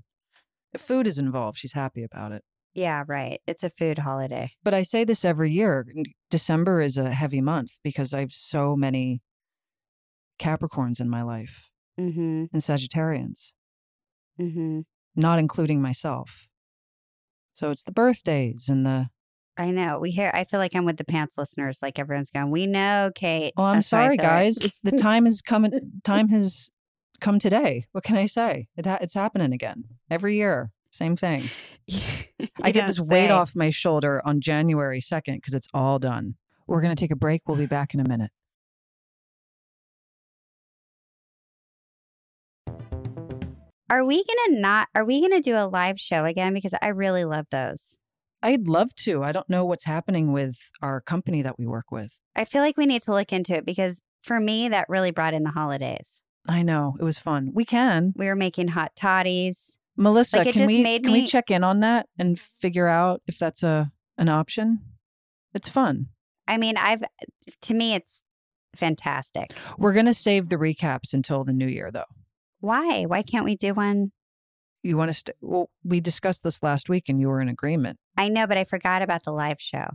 If 0.73 0.81
food 0.81 1.07
is 1.07 1.17
involved, 1.17 1.57
she's 1.57 1.73
happy 1.73 2.03
about 2.03 2.31
it. 2.31 2.43
Yeah, 2.73 3.03
right. 3.07 3.39
It's 3.45 3.61
a 3.63 3.69
food 3.69 3.99
holiday. 3.99 4.51
But 4.63 4.73
I 4.73 4.81
say 4.83 5.03
this 5.03 5.23
every 5.23 5.51
year 5.51 5.85
December 6.31 6.81
is 6.81 6.97
a 6.97 7.11
heavy 7.11 7.41
month 7.41 7.77
because 7.83 8.13
I 8.13 8.21
have 8.21 8.31
so 8.33 8.75
many 8.75 9.21
Capricorns 10.39 10.99
in 10.99 11.09
my 11.09 11.21
life 11.21 11.69
Mm-hmm. 11.99 12.45
and 12.51 12.61
Sagittarians, 12.61 13.53
Mm-hmm. 14.41 14.79
not 15.15 15.37
including 15.37 15.79
myself. 15.79 16.47
So 17.53 17.69
it's 17.69 17.83
the 17.83 17.91
birthdays 17.91 18.67
and 18.67 18.83
the, 18.83 19.09
I 19.55 19.69
know. 19.69 19.99
We 19.99 20.09
hear. 20.09 20.31
I 20.33 20.43
feel 20.45 20.59
like 20.59 20.75
I'm 20.75 20.85
with 20.85 20.97
the 20.97 21.03
pants 21.03 21.35
listeners. 21.37 21.77
Like 21.83 21.99
everyone's 21.99 22.31
going. 22.31 22.49
We 22.49 22.65
know, 22.65 23.11
Kate. 23.13 23.53
oh, 23.55 23.65
I'm 23.65 23.75
That's 23.75 23.87
sorry, 23.89 24.17
feel 24.17 24.25
like- 24.25 24.33
guys. 24.33 24.57
It's 24.57 24.79
the 24.81 24.93
time 24.97 25.27
is 25.27 25.43
coming. 25.43 25.71
Time 26.03 26.29
has 26.29 26.71
come 27.23 27.39
today. 27.39 27.87
What 27.93 28.03
can 28.03 28.17
I 28.17 28.27
say? 28.27 28.67
It 28.77 28.85
ha- 28.85 28.99
it's 29.01 29.15
happening 29.15 29.53
again 29.53 29.85
every 30.11 30.35
year. 30.35 30.71
Same 30.91 31.15
thing. 31.15 31.49
I 32.61 32.69
get 32.69 32.85
this 32.85 32.97
don't 32.97 33.07
weight 33.07 33.31
off 33.31 33.55
my 33.55 33.71
shoulder 33.71 34.21
on 34.23 34.41
January 34.41 34.99
2nd 34.99 35.37
because 35.37 35.55
it's 35.55 35.67
all 35.73 35.97
done. 35.97 36.35
We're 36.67 36.81
going 36.81 36.95
to 36.95 36.99
take 36.99 37.11
a 37.11 37.15
break. 37.15 37.41
We'll 37.47 37.57
be 37.57 37.65
back 37.65 37.95
in 37.95 37.99
a 37.99 38.07
minute. 38.07 38.29
Are 43.89 44.03
we 44.03 44.23
gonna 44.23 44.59
not? 44.59 44.87
Are 44.95 45.05
we 45.05 45.21
gonna 45.21 45.41
do 45.41 45.55
a 45.55 45.67
live 45.67 45.99
show 45.99 46.25
again? 46.25 46.55
Because 46.55 46.73
I 46.81 46.87
really 46.87 47.25
love 47.25 47.45
those. 47.51 47.97
I'd 48.41 48.67
love 48.67 48.95
to. 49.03 49.23
I 49.23 49.31
don't 49.31 49.47
know 49.47 49.65
what's 49.65 49.83
happening 49.83 50.31
with 50.31 50.71
our 50.81 50.99
company 50.99 51.43
that 51.43 51.59
we 51.59 51.67
work 51.67 51.91
with. 51.91 52.17
I 52.35 52.45
feel 52.45 52.63
like 52.63 52.75
we 52.75 52.87
need 52.87 53.03
to 53.03 53.11
look 53.11 53.31
into 53.31 53.53
it 53.53 53.65
because 53.65 54.01
for 54.23 54.39
me, 54.39 54.67
that 54.69 54.89
really 54.89 55.11
brought 55.11 55.35
in 55.35 55.43
the 55.43 55.51
holidays. 55.51 56.22
I 56.47 56.61
know 56.61 56.97
it 56.99 57.03
was 57.03 57.17
fun. 57.17 57.51
We 57.53 57.65
can, 57.65 58.13
We 58.17 58.25
were 58.25 58.35
making 58.35 58.69
hot 58.69 58.95
toddies. 58.95 59.75
Melissa. 59.95 60.37
Like, 60.37 60.53
can 60.53 60.65
we 60.65 60.81
made 60.81 61.03
can 61.03 61.13
we 61.13 61.27
check 61.27 61.51
in 61.51 61.63
on 61.63 61.79
that 61.81 62.07
and 62.17 62.39
figure 62.39 62.87
out 62.87 63.21
if 63.27 63.37
that's 63.37 63.63
a 63.63 63.91
an 64.17 64.29
option? 64.29 64.79
It's 65.53 65.69
fun. 65.69 66.07
I 66.47 66.57
mean, 66.57 66.77
I've 66.77 67.03
to 67.61 67.73
me, 67.73 67.93
it's 67.93 68.23
fantastic. 68.75 69.53
We're 69.77 69.93
going 69.93 70.07
to 70.07 70.13
save 70.13 70.49
the 70.49 70.57
recaps 70.57 71.13
until 71.13 71.43
the 71.43 71.53
new 71.53 71.67
year, 71.67 71.91
though. 71.91 72.05
Why? 72.59 73.03
Why 73.03 73.21
can't 73.21 73.45
we 73.45 73.55
do 73.55 73.73
one? 73.73 74.11
You 74.81 74.97
want 74.97 75.09
to? 75.09 75.13
St- 75.13 75.37
well, 75.41 75.69
we 75.83 76.01
discussed 76.01 76.43
this 76.43 76.63
last 76.63 76.89
week, 76.89 77.07
and 77.07 77.19
you 77.19 77.27
were 77.29 77.39
in 77.39 77.49
agreement. 77.49 77.99
I 78.17 78.29
know, 78.29 78.47
but 78.47 78.57
I 78.57 78.63
forgot 78.63 79.01
about 79.01 79.23
the 79.23 79.31
live 79.31 79.61
show. 79.61 79.85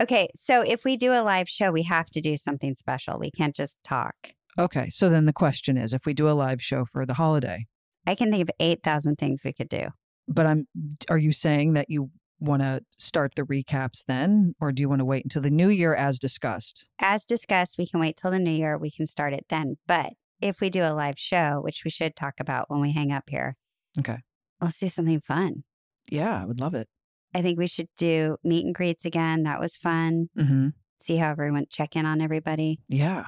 Okay, 0.00 0.28
so 0.34 0.62
if 0.62 0.84
we 0.84 0.96
do 0.96 1.12
a 1.12 1.22
live 1.22 1.48
show, 1.48 1.70
we 1.70 1.84
have 1.84 2.10
to 2.10 2.20
do 2.20 2.36
something 2.36 2.74
special. 2.74 3.18
We 3.18 3.30
can't 3.30 3.54
just 3.54 3.78
talk. 3.84 4.30
Okay, 4.58 4.88
so 4.90 5.08
then 5.08 5.26
the 5.26 5.32
question 5.32 5.76
is, 5.76 5.92
if 5.92 6.06
we 6.06 6.14
do 6.14 6.28
a 6.28 6.32
live 6.32 6.62
show 6.62 6.84
for 6.84 7.04
the 7.04 7.14
holiday, 7.14 7.66
I 8.06 8.14
can 8.14 8.30
think 8.30 8.42
of 8.42 8.50
8,000 8.60 9.16
things 9.16 9.42
we 9.44 9.52
could 9.52 9.68
do. 9.68 9.88
but 10.28 10.46
I'm 10.46 10.66
are 11.10 11.18
you 11.18 11.32
saying 11.32 11.74
that 11.74 11.90
you 11.90 12.10
want 12.40 12.62
to 12.62 12.80
start 12.98 13.34
the 13.36 13.42
recaps 13.42 14.02
then 14.06 14.54
or 14.60 14.72
do 14.72 14.80
you 14.82 14.88
want 14.88 15.00
to 15.00 15.04
wait 15.04 15.22
until 15.24 15.42
the 15.42 15.50
new 15.50 15.68
year 15.68 15.94
as 15.94 16.18
discussed? 16.18 16.86
As 16.98 17.24
discussed, 17.24 17.76
we 17.78 17.86
can 17.86 18.00
wait 18.00 18.16
till 18.16 18.30
the 18.30 18.38
new 18.38 18.50
year. 18.50 18.76
We 18.78 18.90
can 18.90 19.06
start 19.06 19.32
it 19.34 19.46
then. 19.48 19.76
But 19.86 20.12
if 20.40 20.60
we 20.60 20.68
do 20.70 20.82
a 20.82 20.92
live 20.94 21.18
show, 21.18 21.60
which 21.62 21.82
we 21.84 21.90
should 21.90 22.16
talk 22.16 22.34
about 22.40 22.70
when 22.70 22.80
we 22.80 22.92
hang 22.92 23.12
up 23.12 23.24
here, 23.30 23.56
Okay. 23.98 24.18
let's 24.60 24.78
do 24.78 24.88
something 24.88 25.20
fun. 25.20 25.64
Yeah, 26.10 26.42
I 26.42 26.44
would 26.46 26.60
love 26.60 26.74
it. 26.74 26.88
I 27.34 27.42
think 27.42 27.58
we 27.58 27.66
should 27.66 27.88
do 27.98 28.36
meet 28.44 28.64
and 28.64 28.74
greets 28.74 29.04
again. 29.04 29.42
That 29.44 29.60
was 29.60 29.76
fun. 29.76 30.28
Mhm. 30.38 30.72
See 31.00 31.16
how 31.18 31.30
everyone 31.30 31.66
check 31.70 31.96
in 31.96 32.06
on 32.06 32.20
everybody, 32.20 32.80
Yeah. 32.88 33.24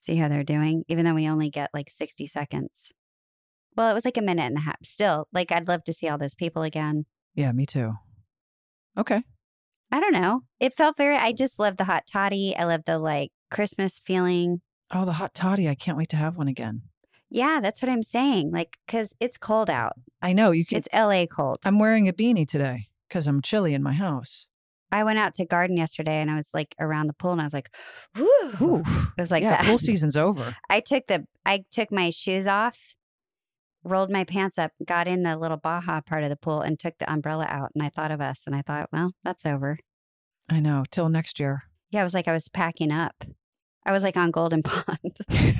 See 0.00 0.16
how 0.16 0.28
they're 0.28 0.42
doing, 0.44 0.84
even 0.88 1.04
though 1.04 1.14
we 1.14 1.28
only 1.28 1.50
get 1.50 1.70
like 1.72 1.90
60 1.90 2.26
seconds. 2.26 2.92
Well, 3.76 3.90
it 3.90 3.94
was 3.94 4.04
like 4.04 4.16
a 4.16 4.22
minute 4.22 4.46
and 4.46 4.58
a 4.58 4.62
half. 4.62 4.84
Still, 4.84 5.28
like 5.32 5.52
I'd 5.52 5.68
love 5.68 5.84
to 5.84 5.92
see 5.92 6.08
all 6.08 6.18
those 6.18 6.34
people 6.34 6.62
again. 6.62 7.06
Yeah, 7.34 7.52
me 7.52 7.66
too. 7.66 7.94
Okay. 8.98 9.22
I 9.92 10.00
don't 10.00 10.12
know. 10.12 10.42
It 10.58 10.76
felt 10.76 10.96
very, 10.96 11.16
I 11.16 11.32
just 11.32 11.58
love 11.58 11.76
the 11.76 11.84
hot 11.84 12.04
toddy. 12.10 12.54
I 12.56 12.64
love 12.64 12.82
the 12.86 12.98
like 12.98 13.30
Christmas 13.50 14.00
feeling. 14.04 14.60
Oh, 14.90 15.04
the 15.04 15.14
hot 15.14 15.34
toddy. 15.34 15.68
I 15.68 15.74
can't 15.74 15.96
wait 15.96 16.08
to 16.10 16.16
have 16.16 16.36
one 16.36 16.48
again. 16.48 16.82
Yeah, 17.28 17.60
that's 17.62 17.80
what 17.80 17.88
I'm 17.88 18.02
saying. 18.02 18.50
Like, 18.52 18.78
cause 18.88 19.10
it's 19.20 19.38
cold 19.38 19.70
out. 19.70 19.92
I 20.20 20.32
know 20.32 20.50
you 20.50 20.66
can 20.66 20.78
It's 20.78 20.88
LA 20.92 21.26
cold. 21.26 21.58
I'm 21.64 21.78
wearing 21.78 22.08
a 22.08 22.12
beanie 22.12 22.46
today 22.46 22.88
cuz 23.08 23.26
I'm 23.26 23.40
chilly 23.40 23.72
in 23.74 23.82
my 23.82 23.92
house. 23.92 24.46
I 24.92 25.04
went 25.04 25.18
out 25.18 25.34
to 25.36 25.44
garden 25.44 25.76
yesterday 25.76 26.20
and 26.20 26.30
I 26.30 26.36
was 26.36 26.48
like 26.52 26.74
around 26.78 27.06
the 27.06 27.12
pool 27.12 27.32
and 27.32 27.40
I 27.40 27.44
was 27.44 27.54
like, 27.54 27.70
whoo. 28.16 28.26
Ooh. 28.60 28.82
It 29.16 29.20
was 29.20 29.30
like 29.30 29.42
yeah, 29.42 29.50
that. 29.50 29.64
pool 29.64 29.78
season's 29.78 30.16
over. 30.16 30.56
I 30.68 30.80
took 30.80 31.06
the 31.06 31.26
I 31.46 31.64
took 31.70 31.92
my 31.92 32.10
shoes 32.10 32.46
off, 32.46 32.76
rolled 33.84 34.10
my 34.10 34.24
pants 34.24 34.58
up, 34.58 34.72
got 34.84 35.08
in 35.08 35.22
the 35.22 35.36
little 35.36 35.56
Baja 35.56 36.00
part 36.00 36.24
of 36.24 36.30
the 36.30 36.36
pool, 36.36 36.60
and 36.60 36.78
took 36.78 36.98
the 36.98 37.10
umbrella 37.10 37.46
out. 37.48 37.70
And 37.74 37.84
I 37.84 37.88
thought 37.88 38.10
of 38.10 38.20
us, 38.20 38.42
and 38.46 38.54
I 38.54 38.62
thought, 38.62 38.88
well, 38.92 39.12
that's 39.24 39.46
over. 39.46 39.78
I 40.48 40.60
know, 40.60 40.84
till 40.90 41.08
next 41.08 41.38
year. 41.38 41.64
Yeah, 41.90 42.02
it 42.02 42.04
was 42.04 42.14
like 42.14 42.28
I 42.28 42.32
was 42.32 42.48
packing 42.48 42.92
up. 42.92 43.24
I 43.86 43.92
was 43.92 44.02
like 44.02 44.16
on 44.16 44.30
Golden 44.30 44.62
Pond. 44.64 45.18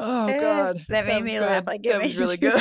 God. 0.00 0.84
That 0.88 1.06
made 1.06 1.22
was 1.22 1.30
me 1.30 1.40
laugh 1.40 1.64
like 1.66 1.84
it 1.84 1.90
that 1.90 2.02
was 2.02 2.18
really 2.18 2.36
good. 2.38 2.54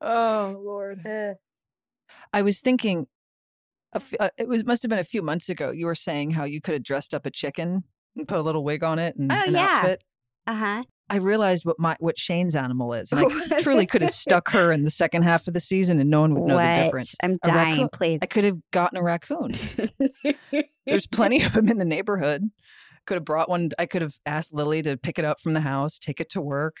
oh 0.00 0.60
Lord. 0.64 1.00
I 2.32 2.42
was 2.42 2.60
thinking, 2.60 3.06
a 3.94 3.96
f- 3.96 4.14
uh, 4.18 4.30
it 4.36 4.48
was 4.48 4.64
must 4.64 4.82
have 4.82 4.90
been 4.90 4.98
a 4.98 5.04
few 5.04 5.22
months 5.22 5.48
ago. 5.48 5.70
You 5.70 5.86
were 5.86 5.94
saying 5.94 6.32
how 6.32 6.44
you 6.44 6.60
could 6.60 6.74
have 6.74 6.82
dressed 6.82 7.14
up 7.14 7.26
a 7.26 7.30
chicken 7.30 7.84
and 8.16 8.28
put 8.28 8.38
a 8.38 8.42
little 8.42 8.64
wig 8.64 8.82
on 8.84 8.98
it 8.98 9.16
and 9.16 9.30
Oh, 9.32 9.42
an 9.46 9.54
yeah. 9.54 9.64
outfit. 9.80 10.04
Uh 10.46 10.54
huh. 10.54 10.82
I 11.08 11.16
realized 11.18 11.64
what 11.64 11.78
my 11.78 11.96
what 12.00 12.18
Shane's 12.18 12.56
animal 12.56 12.92
is, 12.92 13.12
and 13.12 13.20
I 13.24 13.58
truly 13.60 13.86
could 13.86 14.02
have 14.02 14.10
stuck 14.12 14.48
her 14.50 14.72
in 14.72 14.82
the 14.82 14.90
second 14.90 15.22
half 15.22 15.46
of 15.46 15.54
the 15.54 15.60
season, 15.60 16.00
and 16.00 16.10
no 16.10 16.20
one 16.22 16.34
would 16.34 16.48
know 16.48 16.56
what? 16.56 16.62
the 16.76 16.84
difference. 16.84 17.14
I'm 17.22 17.38
A 17.42 17.46
dying, 17.46 17.70
raccoon- 17.74 17.88
please. 17.92 18.18
I 18.22 18.26
could 18.26 18.44
have 18.44 18.58
gotten 18.72 18.98
a 18.98 19.02
raccoon. 19.02 19.54
There's 20.86 21.06
plenty 21.06 21.42
of 21.42 21.52
them 21.52 21.68
in 21.68 21.78
the 21.78 21.84
neighborhood. 21.84 22.50
Could 23.06 23.14
have 23.16 23.24
brought 23.24 23.48
one. 23.48 23.70
I 23.78 23.86
could 23.86 24.02
have 24.02 24.14
asked 24.26 24.52
Lily 24.52 24.82
to 24.82 24.96
pick 24.96 25.18
it 25.18 25.24
up 25.24 25.40
from 25.40 25.54
the 25.54 25.60
house, 25.60 25.98
take 25.98 26.20
it 26.20 26.28
to 26.30 26.40
work. 26.40 26.76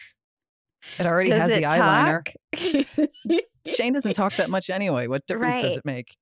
It 0.98 1.06
already 1.06 1.30
Does 1.30 1.40
has 1.42 1.50
it 1.52 1.60
the 1.60 1.66
eyeliner. 1.68 3.40
Shane 3.76 3.92
doesn't 3.92 4.14
talk 4.14 4.36
that 4.36 4.50
much 4.50 4.70
anyway. 4.70 5.06
What 5.06 5.26
difference 5.26 5.56
does 5.56 5.76
it 5.76 5.84
make? 5.84 6.16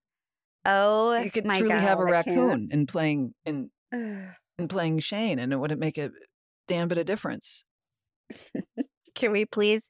oh, 0.66 1.14
You 1.16 1.30
could 1.30 1.44
truly 1.44 1.68
God, 1.68 1.80
have 1.82 1.98
a 2.00 2.02
I 2.04 2.10
raccoon 2.10 2.68
in 2.70 2.86
playing 2.86 3.34
in 3.44 3.70
in 3.92 4.68
playing 4.68 5.00
Shane, 5.00 5.38
and 5.38 5.52
it 5.52 5.56
wouldn't 5.56 5.80
make 5.80 5.98
a 5.98 6.10
damn 6.68 6.88
bit 6.88 6.98
of 6.98 7.06
difference. 7.06 7.64
Can 9.14 9.32
we 9.32 9.44
please, 9.44 9.88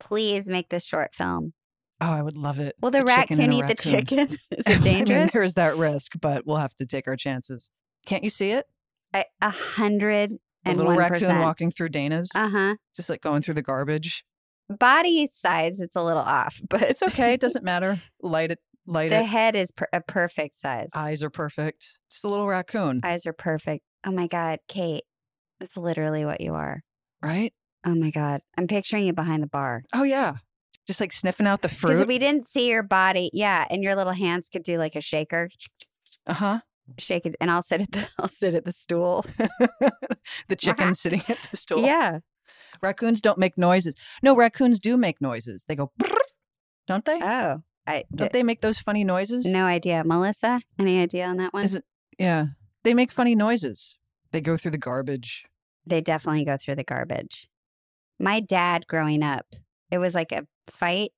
please 0.00 0.48
make 0.48 0.68
this 0.68 0.84
short 0.84 1.14
film? 1.14 1.52
Oh, 2.00 2.10
I 2.10 2.22
would 2.22 2.36
love 2.36 2.58
it. 2.58 2.74
Will 2.80 2.90
the 2.90 3.02
raccoon 3.02 3.40
and 3.40 3.52
a 3.52 3.56
eat 3.58 3.66
the 3.68 3.74
chicken? 3.74 4.18
Is 4.50 4.64
I 4.66 4.72
it 4.72 4.82
mean, 4.82 5.04
dangerous? 5.04 5.30
there's 5.32 5.54
that 5.54 5.76
risk, 5.76 6.12
but 6.20 6.46
we'll 6.46 6.56
have 6.56 6.74
to 6.76 6.86
take 6.86 7.06
our 7.06 7.16
chances. 7.16 7.70
Can't 8.06 8.24
you 8.24 8.30
see 8.30 8.50
it? 8.50 8.66
I- 9.14 9.26
A 9.40 9.50
hundred 9.50 10.32
and 10.64 10.78
little 10.78 10.94
raccoon 10.96 11.38
walking 11.40 11.70
through 11.70 11.90
Dana's, 11.90 12.30
Uh 12.34 12.48
huh. 12.48 12.74
just 12.96 13.08
like 13.08 13.20
going 13.20 13.42
through 13.42 13.54
the 13.54 13.62
garbage. 13.62 14.24
Body 14.68 15.28
size, 15.32 15.80
it's 15.80 15.94
a 15.96 16.02
little 16.02 16.22
off, 16.22 16.60
but 16.68 16.82
It's 16.82 17.02
okay. 17.02 17.34
It 17.34 17.40
doesn't 17.40 17.64
matter. 17.64 18.00
Light 18.20 18.50
it. 18.52 18.58
Light 18.86 19.10
the 19.10 19.16
it. 19.16 19.18
The 19.20 19.24
head 19.26 19.54
is 19.54 19.70
per- 19.70 19.88
a 19.92 20.00
perfect 20.00 20.56
size. 20.58 20.90
Eyes 20.94 21.22
are 21.22 21.30
perfect. 21.30 21.98
Just 22.10 22.24
a 22.24 22.28
little 22.28 22.48
raccoon, 22.48 23.00
Eyes 23.04 23.26
are 23.26 23.32
perfect. 23.32 23.84
Oh 24.04 24.10
my 24.10 24.26
God, 24.26 24.58
Kate, 24.66 25.04
that's 25.60 25.76
literally 25.76 26.24
what 26.24 26.40
you 26.40 26.54
are. 26.54 26.82
right? 27.22 27.52
Oh 27.84 27.94
my 27.94 28.10
God, 28.10 28.40
I'm 28.56 28.66
picturing 28.66 29.04
you 29.06 29.12
behind 29.12 29.42
the 29.42 29.46
bar. 29.48 29.84
Oh 29.92 30.02
yeah. 30.04 30.36
Just 30.86 31.00
like 31.00 31.12
sniffing 31.12 31.46
out 31.46 31.62
the 31.62 31.68
fur. 31.68 31.88
Because 31.88 32.00
fruit. 32.00 32.08
we 32.08 32.18
didn't 32.18 32.46
see 32.46 32.68
your 32.68 32.82
body, 32.82 33.30
yeah, 33.32 33.66
and 33.70 33.82
your 33.84 33.94
little 33.94 34.12
hands 34.14 34.48
could 34.48 34.62
do 34.64 34.78
like 34.78 34.96
a 34.96 35.00
shaker, 35.00 35.48
Uh 36.26 36.34
huh. 36.34 36.60
shake 36.98 37.24
it, 37.26 37.36
and 37.40 37.50
I'll 37.50 37.62
sit 37.62 37.80
at 37.82 37.92
the 37.92 38.08
I'll 38.18 38.28
sit 38.28 38.54
at 38.54 38.64
the 38.64 38.72
stool. 38.72 39.24
the 40.48 40.56
chicken 40.58 40.94
sitting 40.94 41.22
at 41.28 41.38
the 41.50 41.56
stool. 41.56 41.82
Yeah, 41.82 42.18
Raccoons 42.82 43.20
don't 43.20 43.38
make 43.38 43.56
noises. 43.56 43.94
No, 44.22 44.36
raccoons 44.36 44.78
do 44.80 44.96
make 44.96 45.20
noises. 45.20 45.64
They 45.68 45.76
go, 45.76 45.92
don't 46.88 47.04
they? 47.04 47.20
Oh, 47.22 47.62
I 47.86 48.04
Don't 48.14 48.32
they 48.32 48.42
make 48.42 48.60
those 48.60 48.78
funny 48.78 49.04
noises? 49.04 49.44
no 49.44 49.66
idea, 49.66 50.02
Melissa. 50.04 50.60
Any 50.78 51.00
idea 51.00 51.26
on 51.26 51.36
that 51.38 51.52
one? 51.52 51.64
Is 51.64 51.74
it? 51.76 51.84
Yeah. 52.18 52.46
They 52.84 52.94
make 52.94 53.12
funny 53.12 53.34
noises. 53.36 53.96
They 54.32 54.40
go 54.40 54.56
through 54.56 54.72
the 54.72 54.78
garbage. 54.78 55.44
they 55.86 56.00
definitely 56.00 56.44
go 56.44 56.56
through 56.56 56.74
the 56.76 56.84
garbage. 56.84 57.48
My 58.18 58.40
dad 58.40 58.86
growing 58.86 59.22
up, 59.22 59.46
it 59.90 59.98
was 59.98 60.14
like 60.14 60.32
a 60.32 60.46
fight 60.68 61.12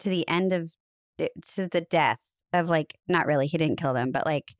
to 0.00 0.08
the 0.10 0.26
end 0.28 0.52
of 0.52 0.72
eh, 1.18 1.28
to 1.54 1.68
the 1.68 1.80
death 1.82 2.18
of 2.52 2.68
like 2.68 2.96
not 3.08 3.26
really 3.26 3.46
he 3.46 3.58
didn't 3.58 3.80
kill 3.80 3.94
them, 3.94 4.10
but 4.12 4.26
like 4.26 4.54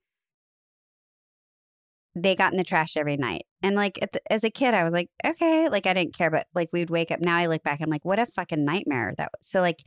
they 2.15 2.35
got 2.35 2.53
in 2.53 2.59
the 2.59 2.65
trash 2.65 2.97
every 2.97 3.17
night. 3.17 3.43
And 3.63 3.77
like 3.77 3.99
the, 4.13 4.21
as 4.31 4.45
a 4.45 4.51
kid, 4.51 4.75
I 4.75 4.85
was 4.85 4.93
like, 4.93 5.09
okay, 5.25 5.69
like 5.69 5.87
I 5.87 5.95
didn't 5.95 6.17
care, 6.17 6.31
but 6.31 6.47
like 6.55 6.69
we'd 6.73 6.91
wake 6.91 7.11
up. 7.11 7.21
Now 7.21 7.37
I 7.37 7.47
look 7.47 7.63
back, 7.63 7.81
I'm 7.81 7.91
like, 7.91 8.05
what 8.05 8.19
a 8.19 8.27
fucking 8.27 8.65
nightmare 8.65 9.15
that 9.17 9.31
was. 9.33 9.49
So 9.49 9.61
like 9.61 9.79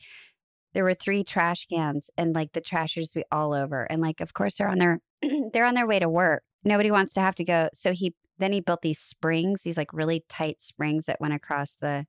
there 0.73 0.83
were 0.83 0.93
three 0.93 1.23
trash 1.23 1.65
cans 1.67 2.09
and 2.17 2.33
like 2.35 2.53
the 2.53 2.61
trash 2.61 2.95
used 2.97 3.13
to 3.13 3.19
be 3.19 3.25
all 3.31 3.53
over. 3.53 3.83
And 3.83 4.01
like 4.01 4.21
of 4.21 4.33
course 4.33 4.55
they're 4.55 4.69
on 4.69 4.79
their 4.79 4.99
they're 5.53 5.65
on 5.65 5.75
their 5.75 5.87
way 5.87 5.99
to 5.99 6.09
work. 6.09 6.43
Nobody 6.63 6.91
wants 6.91 7.13
to 7.13 7.21
have 7.21 7.35
to 7.35 7.43
go. 7.43 7.69
So 7.73 7.91
he 7.93 8.13
then 8.39 8.51
he 8.53 8.59
built 8.59 8.81
these 8.81 8.99
springs, 8.99 9.61
these 9.63 9.77
like 9.77 9.93
really 9.93 10.23
tight 10.29 10.61
springs 10.61 11.05
that 11.05 11.21
went 11.21 11.33
across 11.33 11.75
the 11.79 12.05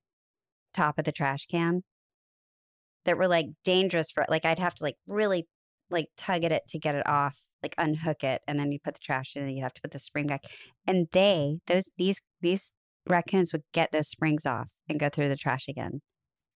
top 0.73 0.99
of 0.99 1.05
the 1.05 1.13
trash 1.13 1.47
can 1.47 1.83
that 3.05 3.19
were 3.19 3.29
like 3.29 3.47
dangerous 3.65 4.11
for 4.11 4.25
like 4.29 4.45
I'd 4.45 4.59
have 4.59 4.75
to 4.77 4.83
like 4.83 4.97
really 5.07 5.47
like 5.91 6.07
tug 6.17 6.45
at 6.45 6.53
it 6.53 6.63
to 6.69 6.79
get 6.79 6.95
it 6.95 7.07
off, 7.07 7.37
like 7.63 7.75
unhook 7.79 8.25
it, 8.25 8.41
and 8.49 8.59
then 8.59 8.73
you 8.73 8.79
put 8.83 8.95
the 8.95 9.01
trash 9.01 9.37
in 9.37 9.43
and 9.43 9.55
you'd 9.55 9.63
have 9.63 9.75
to 9.75 9.81
put 9.83 9.91
the 9.93 9.99
spring 9.99 10.27
back. 10.27 10.43
And 10.87 11.07
they, 11.13 11.59
those 11.67 11.85
these 11.99 12.19
these 12.41 12.71
raccoons 13.07 13.53
would 13.53 13.63
get 13.73 13.93
those 13.93 14.09
springs 14.09 14.47
off 14.47 14.69
and 14.89 14.99
go 14.99 15.09
through 15.11 15.29
the 15.29 15.37
trash 15.37 15.69
again. 15.69 16.01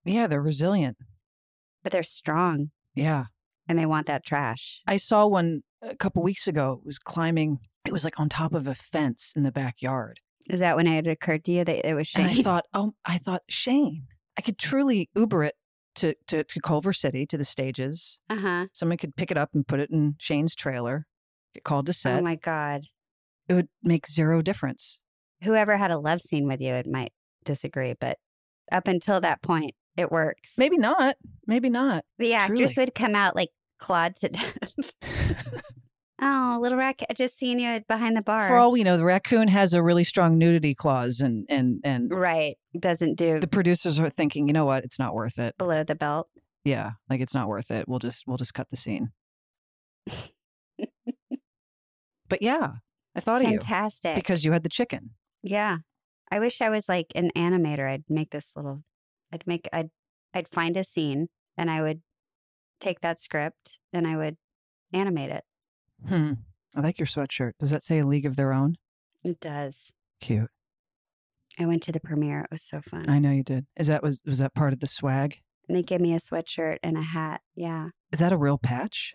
Yeah, 0.04 0.26
they're 0.26 0.40
resilient. 0.40 0.96
But 1.82 1.92
they're 1.92 2.02
strong 2.02 2.70
Yeah. 2.94 3.24
and 3.68 3.78
they 3.78 3.86
want 3.86 4.06
that 4.06 4.24
trash. 4.24 4.80
I 4.86 4.96
saw 4.96 5.26
one 5.26 5.60
a 5.82 5.96
couple 5.96 6.22
weeks 6.22 6.46
ago. 6.46 6.80
It 6.82 6.86
was 6.86 6.98
climbing, 6.98 7.58
it 7.86 7.92
was 7.92 8.04
like 8.04 8.18
on 8.18 8.28
top 8.28 8.52
of 8.54 8.66
a 8.66 8.74
fence 8.74 9.32
in 9.36 9.42
the 9.42 9.52
backyard. 9.52 10.20
Is 10.48 10.60
that 10.60 10.76
when 10.76 10.86
it 10.86 11.06
occurred 11.06 11.44
to 11.44 11.52
you 11.52 11.64
that 11.64 11.86
it 11.86 11.94
was 11.94 12.10
And 12.14 12.26
I 12.26 12.42
thought, 12.42 12.64
oh, 12.72 12.94
I 13.04 13.18
thought, 13.18 13.42
Shane, 13.48 14.06
I 14.38 14.40
could 14.42 14.58
truly 14.58 15.10
Uber 15.14 15.44
it 15.44 15.54
to, 15.96 16.14
to, 16.28 16.44
to 16.44 16.60
Culver 16.60 16.92
City 16.92 17.26
to 17.26 17.36
the 17.36 17.44
stages. 17.44 18.18
Uh 18.30 18.36
huh. 18.36 18.66
Someone 18.72 18.98
could 18.98 19.16
pick 19.16 19.30
it 19.30 19.36
up 19.36 19.50
and 19.52 19.66
put 19.66 19.80
it 19.80 19.90
in 19.90 20.14
Shane's 20.18 20.54
trailer, 20.54 21.06
get 21.54 21.64
called 21.64 21.86
to 21.86 21.92
set. 21.92 22.18
Oh 22.18 22.22
my 22.22 22.36
god. 22.36 22.82
it 23.48 23.54
would 23.54 23.68
make 23.82 24.06
zero 24.06 24.40
difference. 24.40 25.00
Whoever 25.42 25.76
had 25.76 25.90
a 25.90 25.98
love 25.98 26.20
scene 26.22 26.46
with 26.48 26.60
you, 26.60 26.72
it 26.72 26.86
might 26.86 27.12
disagree, 27.44 27.94
but 27.98 28.18
up 28.72 28.88
until 28.88 29.20
that 29.20 29.42
point, 29.42 29.74
it 29.96 30.10
works. 30.10 30.54
Maybe 30.56 30.78
not. 30.78 31.16
Maybe 31.46 31.68
not. 31.68 32.04
the 32.18 32.34
actress 32.34 32.74
truly. 32.74 32.86
would 32.86 32.94
come 32.94 33.14
out 33.14 33.36
like 33.36 33.50
clawed 33.78 34.16
to 34.16 34.28
death. 34.28 34.74
oh, 36.20 36.58
little 36.60 36.78
rack! 36.78 37.02
I 37.08 37.12
just 37.12 37.36
seen 37.36 37.58
you 37.58 37.80
behind 37.88 38.16
the 38.16 38.22
bar. 38.22 38.48
For 38.48 38.56
all 38.56 38.72
we 38.72 38.82
know, 38.82 38.96
the 38.96 39.04
raccoon 39.04 39.48
has 39.48 39.74
a 39.74 39.82
really 39.82 40.04
strong 40.04 40.38
nudity 40.38 40.74
clause, 40.74 41.20
and 41.20 41.46
and 41.48 41.80
and 41.84 42.10
right, 42.10 42.56
doesn't 42.78 43.16
do 43.16 43.40
the 43.40 43.48
producers 43.48 43.98
are 44.00 44.10
thinking, 44.10 44.46
you 44.46 44.52
know 44.52 44.64
what, 44.64 44.84
it's 44.84 44.98
not 44.98 45.14
worth 45.14 45.38
it. 45.38 45.56
below 45.58 45.84
the 45.84 45.94
belt. 45.94 46.28
Yeah, 46.64 46.92
like 47.08 47.20
it's 47.20 47.34
not 47.34 47.48
worth 47.48 47.70
it. 47.70 47.88
We'll 47.88 47.98
just 47.98 48.24
we'll 48.26 48.36
just 48.36 48.54
cut 48.54 48.68
the 48.70 48.76
scene. 48.76 49.10
but 52.28 52.42
yeah, 52.42 52.72
I 53.14 53.20
thought 53.20 53.42
of 53.42 53.48
you 53.50 53.58
Fantastic. 53.58 54.14
because 54.14 54.44
you 54.44 54.52
had 54.52 54.62
the 54.62 54.68
chicken. 54.68 55.10
yeah, 55.42 55.78
I 56.30 56.38
wish 56.38 56.60
I 56.60 56.68
was 56.68 56.88
like 56.88 57.06
an 57.14 57.30
animator. 57.36 57.88
I'd 57.88 58.04
make 58.08 58.30
this 58.30 58.52
little. 58.56 58.82
I'd 59.32 59.46
make. 59.46 59.68
I'd. 59.72 59.90
I'd 60.34 60.48
find 60.52 60.76
a 60.76 60.84
scene 60.84 61.28
and 61.56 61.70
I 61.70 61.80
would 61.80 62.02
take 62.80 63.00
that 63.00 63.20
script 63.20 63.78
and 63.92 64.06
I 64.06 64.16
would 64.16 64.36
animate 64.92 65.30
it. 65.30 65.42
Hmm. 66.06 66.32
I 66.74 66.80
like 66.80 66.98
your 66.98 67.06
sweatshirt. 67.06 67.52
Does 67.58 67.70
that 67.70 67.82
say 67.82 67.98
a 67.98 68.06
League 68.06 68.26
of 68.26 68.36
Their 68.36 68.52
Own? 68.52 68.76
It 69.24 69.40
does. 69.40 69.92
Cute. 70.20 70.50
I 71.58 71.66
went 71.66 71.82
to 71.84 71.92
the 71.92 72.00
premiere. 72.00 72.42
It 72.42 72.50
was 72.52 72.62
so 72.62 72.80
fun. 72.80 73.08
I 73.08 73.18
know 73.18 73.32
you 73.32 73.42
did. 73.42 73.66
Is 73.76 73.88
that 73.88 74.02
was 74.02 74.22
was 74.24 74.38
that 74.38 74.54
part 74.54 74.72
of 74.72 74.80
the 74.80 74.86
swag? 74.86 75.38
and 75.68 75.76
they 75.76 75.82
gave 75.82 76.00
me 76.00 76.14
a 76.14 76.18
sweatshirt 76.18 76.78
and 76.82 76.96
a 76.96 77.02
hat. 77.02 77.42
Yeah. 77.54 77.90
Is 78.10 78.18
that 78.18 78.32
a 78.32 78.36
real 78.38 78.58
patch? 78.58 79.14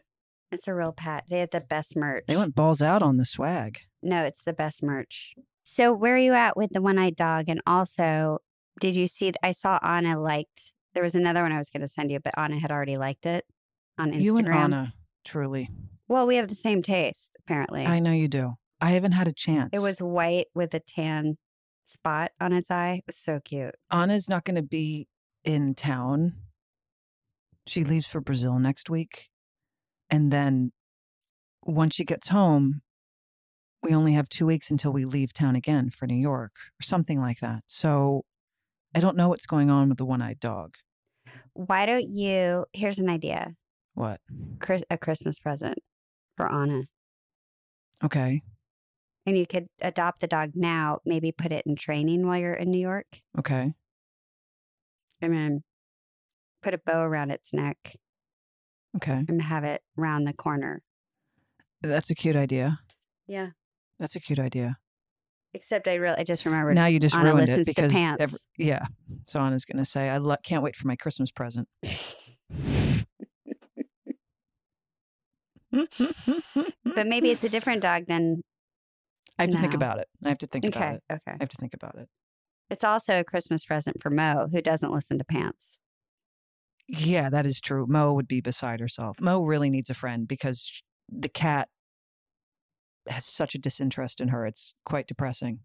It's 0.51 0.67
a 0.67 0.73
real 0.73 0.91
pat. 0.91 1.23
They 1.29 1.39
had 1.39 1.51
the 1.51 1.61
best 1.61 1.95
merch. 1.95 2.25
They 2.27 2.37
went 2.37 2.53
balls 2.55 2.81
out 2.81 3.01
on 3.01 3.17
the 3.17 3.25
swag. 3.25 3.79
No, 4.03 4.23
it's 4.23 4.41
the 4.45 4.53
best 4.53 4.83
merch. 4.83 5.33
So 5.63 5.91
where 5.91 6.13
are 6.13 6.19
you 6.19 6.33
at 6.33 6.55
with 6.55 6.71
the 6.71 6.81
one 6.81 6.99
eyed 6.99 7.15
dog? 7.15 7.45
And 7.47 7.59
also, 7.65 8.39
did 8.79 8.95
you 8.95 9.07
see? 9.07 9.33
I 9.41 9.51
saw 9.51 9.79
Anna 9.81 10.19
liked. 10.19 10.73
There 10.93 11.01
was 11.01 11.15
another 11.15 11.41
one 11.41 11.51
I 11.51 11.57
was 11.57 11.71
going 11.71 11.81
to 11.81 11.87
send 11.87 12.11
you, 12.11 12.19
but 12.19 12.37
Anna 12.37 12.59
had 12.59 12.71
already 12.71 12.97
liked 12.97 13.25
it 13.25 13.45
on 13.97 14.11
Instagram. 14.11 14.21
You 14.21 14.37
and 14.37 14.49
Anna, 14.49 14.93
truly. 15.25 15.69
Well, 16.13 16.27
we 16.27 16.35
have 16.35 16.47
the 16.47 16.53
same 16.53 16.83
taste, 16.83 17.31
apparently. 17.39 17.87
I 17.87 17.97
know 17.97 18.11
you 18.11 18.27
do. 18.27 18.53
I 18.79 18.91
haven't 18.91 19.13
had 19.13 19.27
a 19.27 19.33
chance. 19.33 19.71
it 19.73 19.79
was 19.79 19.97
white 19.97 20.45
with 20.53 20.71
a 20.75 20.79
tan 20.79 21.39
spot 21.85 22.33
on 22.39 22.53
its 22.53 22.69
eye. 22.69 22.97
It 22.99 23.05
was 23.07 23.17
so 23.17 23.39
cute. 23.43 23.73
Anna's 23.89 24.29
not 24.29 24.45
going 24.45 24.57
to 24.57 24.61
be 24.61 25.07
in 25.43 25.73
town. 25.73 26.33
She 27.65 27.83
leaves 27.83 28.05
for 28.05 28.21
Brazil 28.21 28.59
next 28.59 28.91
week. 28.91 29.29
And 30.07 30.29
then 30.29 30.71
once 31.63 31.95
she 31.95 32.05
gets 32.05 32.27
home, 32.27 32.83
we 33.81 33.95
only 33.95 34.13
have 34.13 34.29
two 34.29 34.45
weeks 34.45 34.69
until 34.69 34.93
we 34.93 35.05
leave 35.05 35.33
town 35.33 35.55
again 35.55 35.89
for 35.89 36.05
New 36.05 36.13
York 36.13 36.51
or 36.79 36.83
something 36.83 37.19
like 37.19 37.39
that. 37.39 37.63
So 37.65 38.21
I 38.93 38.99
don't 38.99 39.17
know 39.17 39.29
what's 39.29 39.47
going 39.47 39.71
on 39.71 39.89
with 39.89 39.97
the 39.97 40.05
one 40.05 40.21
eyed 40.21 40.39
dog. 40.39 40.75
Why 41.53 41.87
don't 41.87 42.07
you? 42.07 42.65
Here's 42.71 42.99
an 42.99 43.09
idea: 43.09 43.55
What? 43.95 44.21
Chris, 44.59 44.83
a 44.91 44.97
Christmas 44.99 45.39
present 45.39 45.79
for 46.37 46.51
Anna. 46.51 46.83
Okay. 48.03 48.41
And 49.25 49.37
you 49.37 49.45
could 49.47 49.67
adopt 49.81 50.19
the 50.21 50.27
dog 50.27 50.51
now, 50.55 50.99
maybe 51.05 51.31
put 51.31 51.51
it 51.51 51.63
in 51.65 51.75
training 51.75 52.27
while 52.27 52.37
you're 52.37 52.53
in 52.53 52.69
New 52.71 52.79
York, 52.79 53.05
Okay. 53.39 53.73
and 55.21 55.33
then 55.33 55.63
put 56.61 56.73
a 56.73 56.77
bow 56.77 57.01
around 57.01 57.31
its 57.31 57.53
neck 57.53 57.95
Okay. 58.97 59.23
and 59.27 59.41
have 59.43 59.63
it 59.63 59.81
round 59.95 60.27
the 60.27 60.33
corner. 60.33 60.81
That's 61.81 62.09
a 62.09 62.15
cute 62.15 62.35
idea. 62.35 62.79
Yeah. 63.27 63.49
That's 63.99 64.15
a 64.15 64.19
cute 64.19 64.39
idea. 64.39 64.77
Except 65.53 65.87
I 65.87 65.95
really 65.95 66.17
I 66.17 66.23
just 66.23 66.45
remembered 66.45 66.73
now 66.75 66.87
you 66.87 66.99
just 66.99 67.13
Anna 67.15 67.33
ruined 67.33 67.47
it 67.49 67.65
because 67.65 67.93
every- 68.19 68.39
yeah. 68.57 68.87
So 69.27 69.39
Anna's 69.39 69.65
going 69.65 69.77
to 69.77 69.85
say, 69.89 70.09
I 70.09 70.17
lo- 70.17 70.35
can't 70.43 70.63
wait 70.63 70.75
for 70.75 70.87
my 70.87 70.95
Christmas 70.95 71.29
present. 71.31 71.67
but 76.95 77.07
maybe 77.07 77.31
it's 77.31 77.43
a 77.43 77.49
different 77.49 77.81
dog 77.81 78.05
than 78.07 78.41
I 79.39 79.43
have 79.43 79.51
to 79.51 79.57
think 79.57 79.73
about 79.73 79.99
it. 79.99 80.07
I 80.25 80.29
have 80.29 80.37
to 80.39 80.47
think 80.47 80.65
about 80.65 80.93
it. 80.93 81.01
okay, 81.09 81.15
okay. 81.27 81.37
I 81.37 81.37
have 81.41 81.49
to 81.49 81.57
think 81.57 81.73
about 81.73 81.95
it. 81.97 82.07
It's 82.69 82.83
also 82.83 83.19
a 83.19 83.23
Christmas 83.23 83.65
present 83.65 84.01
for 84.01 84.09
Mo, 84.09 84.47
who 84.51 84.61
doesn't 84.61 84.91
listen 84.91 85.17
to 85.17 85.25
pants. 85.25 85.79
Yeah, 86.87 87.29
that 87.29 87.45
is 87.45 87.61
true. 87.61 87.85
Mo 87.87 88.13
would 88.13 88.27
be 88.27 88.41
beside 88.41 88.79
herself. 88.79 89.19
Mo 89.21 89.43
really 89.43 89.69
needs 89.69 89.89
a 89.89 89.93
friend 89.93 90.27
because 90.27 90.83
the 91.09 91.29
cat 91.29 91.69
has 93.07 93.25
such 93.25 93.55
a 93.55 93.59
disinterest 93.59 94.21
in 94.21 94.29
her. 94.29 94.45
It's 94.45 94.75
quite 94.85 95.07
depressing. 95.07 95.59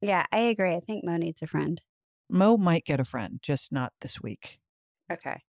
Yeah, 0.00 0.24
I 0.32 0.38
agree. 0.38 0.74
I 0.74 0.80
think 0.80 1.04
Mo 1.04 1.16
needs 1.16 1.42
a 1.42 1.46
friend. 1.46 1.80
Mo 2.28 2.56
might 2.56 2.84
get 2.84 3.00
a 3.00 3.04
friend, 3.04 3.38
just 3.42 3.72
not 3.72 3.92
this 4.00 4.20
week. 4.20 4.58
Okay. 5.10 5.42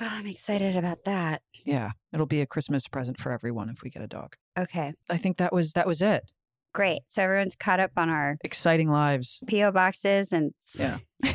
Well, 0.00 0.08
I'm 0.12 0.26
excited 0.26 0.76
about 0.76 1.04
that. 1.04 1.42
Yeah, 1.64 1.90
it'll 2.12 2.26
be 2.26 2.40
a 2.40 2.46
Christmas 2.46 2.88
present 2.88 3.20
for 3.20 3.32
everyone 3.32 3.68
if 3.68 3.82
we 3.82 3.90
get 3.90 4.02
a 4.02 4.06
dog. 4.06 4.34
Okay, 4.58 4.94
I 5.10 5.16
think 5.18 5.36
that 5.36 5.52
was 5.52 5.72
that 5.74 5.86
was 5.86 6.00
it. 6.00 6.32
great. 6.72 7.00
So 7.08 7.22
everyone's 7.22 7.54
caught 7.54 7.80
up 7.80 7.92
on 7.96 8.08
our 8.08 8.38
Exciting 8.42 8.88
lives. 8.90 9.42
PO 9.48 9.72
boxes 9.72 10.32
and 10.32 10.52
Yeah. 10.74 10.98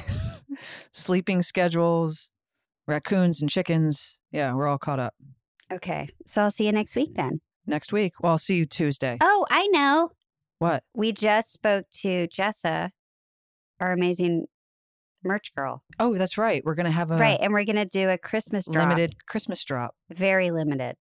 Sleeping 0.92 1.42
schedules, 1.42 2.32
raccoons 2.88 3.42
and 3.42 3.50
chickens. 3.50 4.18
Yeah, 4.32 4.54
we're 4.54 4.68
all 4.68 4.78
caught 4.78 5.00
up. 5.00 5.14
Okay, 5.72 6.08
so 6.26 6.44
I'll 6.44 6.52
see 6.52 6.66
you 6.66 6.72
next 6.72 6.96
week 6.96 7.16
then. 7.16 7.42
Next 7.68 7.92
week. 7.92 8.14
Well, 8.22 8.34
I'll 8.34 8.38
see 8.38 8.56
you 8.56 8.66
Tuesday. 8.66 9.18
Oh, 9.22 9.46
I 9.50 9.68
know. 9.68 10.12
What? 10.60 10.84
We 10.94 11.12
just 11.12 11.52
spoke 11.52 11.86
to 12.02 12.28
Jessa, 12.28 12.92
our 13.80 13.92
amazing 13.92 14.46
merch 15.26 15.54
girl. 15.56 15.84
Oh, 16.00 16.16
that's 16.18 16.38
right. 16.38 16.64
We're 16.64 16.76
going 16.76 16.86
to 16.86 16.92
have 16.92 17.12
a 17.12 17.18
right, 17.18 17.38
and 17.42 17.52
we're 17.52 17.66
gonna 17.66 17.86
do 17.86 18.10
a 18.10 18.18
Christmas 18.18 18.66
drop. 18.66 18.84
limited 18.90 19.16
Christmas 19.28 19.64
drop. 19.64 19.96
very 20.10 20.52
limited 20.52 20.96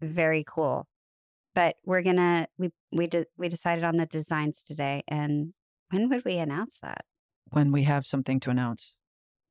very 0.00 0.42
cool 0.46 0.86
but 1.54 1.76
we're 1.84 2.00
gonna 2.02 2.46
we 2.56 2.70
we 2.90 3.06
de- 3.06 3.26
we 3.36 3.48
decided 3.50 3.84
on 3.84 3.96
the 3.98 4.06
designs 4.06 4.62
today 4.62 5.02
and 5.06 5.52
when 5.90 6.08
would 6.08 6.24
we 6.24 6.38
announce 6.38 6.78
that 6.82 7.04
when 7.50 7.70
we 7.70 7.82
have 7.82 8.06
something 8.06 8.40
to 8.40 8.48
announce. 8.48 8.94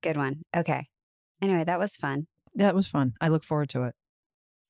good 0.02 0.18
one 0.18 0.42
okay 0.56 0.88
anyway 1.42 1.64
that 1.64 1.78
was 1.80 1.96
fun 1.96 2.26
That 2.56 2.74
was 2.74 2.88
fun. 2.88 3.14
I 3.22 3.28
look 3.28 3.44
forward 3.44 3.70
to 3.70 3.84
it. 3.84 3.94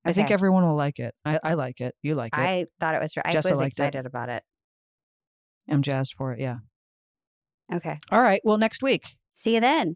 I 0.03 0.11
think 0.11 0.31
everyone 0.31 0.63
will 0.65 0.75
like 0.75 0.99
it. 0.99 1.13
I, 1.23 1.39
I 1.43 1.53
like 1.53 1.79
it. 1.79 1.95
You 2.01 2.15
like 2.15 2.33
it. 2.33 2.39
i 2.41 2.65
thought 2.79 2.95
it 2.95 3.01
was 3.01 3.15
right. 3.15 3.25
i 3.27 3.33
Jessa 3.33 3.51
was 3.51 3.59
liked 3.59 3.79
it. 3.79 3.83
excited 3.83 4.05
about 4.05 4.27
it 4.29 4.43
I'm 5.71 5.81
jazzed 5.81 6.13
for 6.17 6.33
it. 6.33 6.39
Yeah. 6.41 6.57
Okay 7.73 7.97
All 8.11 8.21
right. 8.21 8.41
Well, 8.43 8.57
next 8.57 8.81
week. 8.81 9.15
see 9.35 9.55
you 9.55 9.61
then 9.61 9.95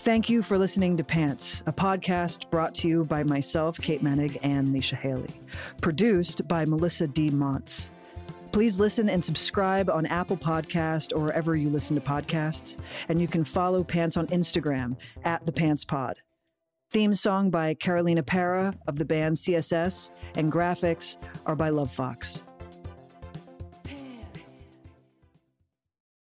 Thank 0.00 0.30
you 0.30 0.42
for 0.42 0.56
listening 0.56 0.96
to 0.96 1.04
Pants, 1.04 1.62
a 1.66 1.72
podcast 1.72 2.48
brought 2.50 2.74
to 2.76 2.88
you 2.88 3.04
by 3.04 3.24
myself, 3.24 3.78
Kate 3.78 4.02
Moennig, 4.02 4.38
and 4.42 4.68
Leisha 4.68 4.94
Hailey. 4.94 5.28
Produced 5.82 6.48
by 6.48 6.64
Melissa 6.64 7.06
D. 7.06 7.28
Montz. 7.28 7.90
Please 8.52 8.78
listen 8.78 9.10
and 9.10 9.22
subscribe 9.22 9.90
on 9.90 10.06
Apple 10.06 10.36
Podcast 10.36 11.14
or 11.14 11.20
wherever 11.20 11.56
you 11.56 11.68
listen 11.68 11.94
to 11.94 12.00
podcasts. 12.00 12.78
And 13.10 13.20
you 13.20 13.28
can 13.28 13.44
follow 13.44 13.84
Pants 13.84 14.16
on 14.16 14.28
Instagram 14.28 14.96
at 15.24 15.44
the 15.44 15.52
Pants 15.52 15.84
Pod. 15.84 16.16
Theme 16.90 17.14
song 17.14 17.50
by 17.50 17.74
Carolina 17.74 18.22
Parra 18.22 18.74
of 18.86 18.96
the 18.96 19.04
band 19.04 19.36
CSS, 19.36 20.10
and 20.36 20.50
graphics 20.50 21.18
are 21.44 21.54
by 21.54 21.68
Lovefoxxx. 21.68 22.47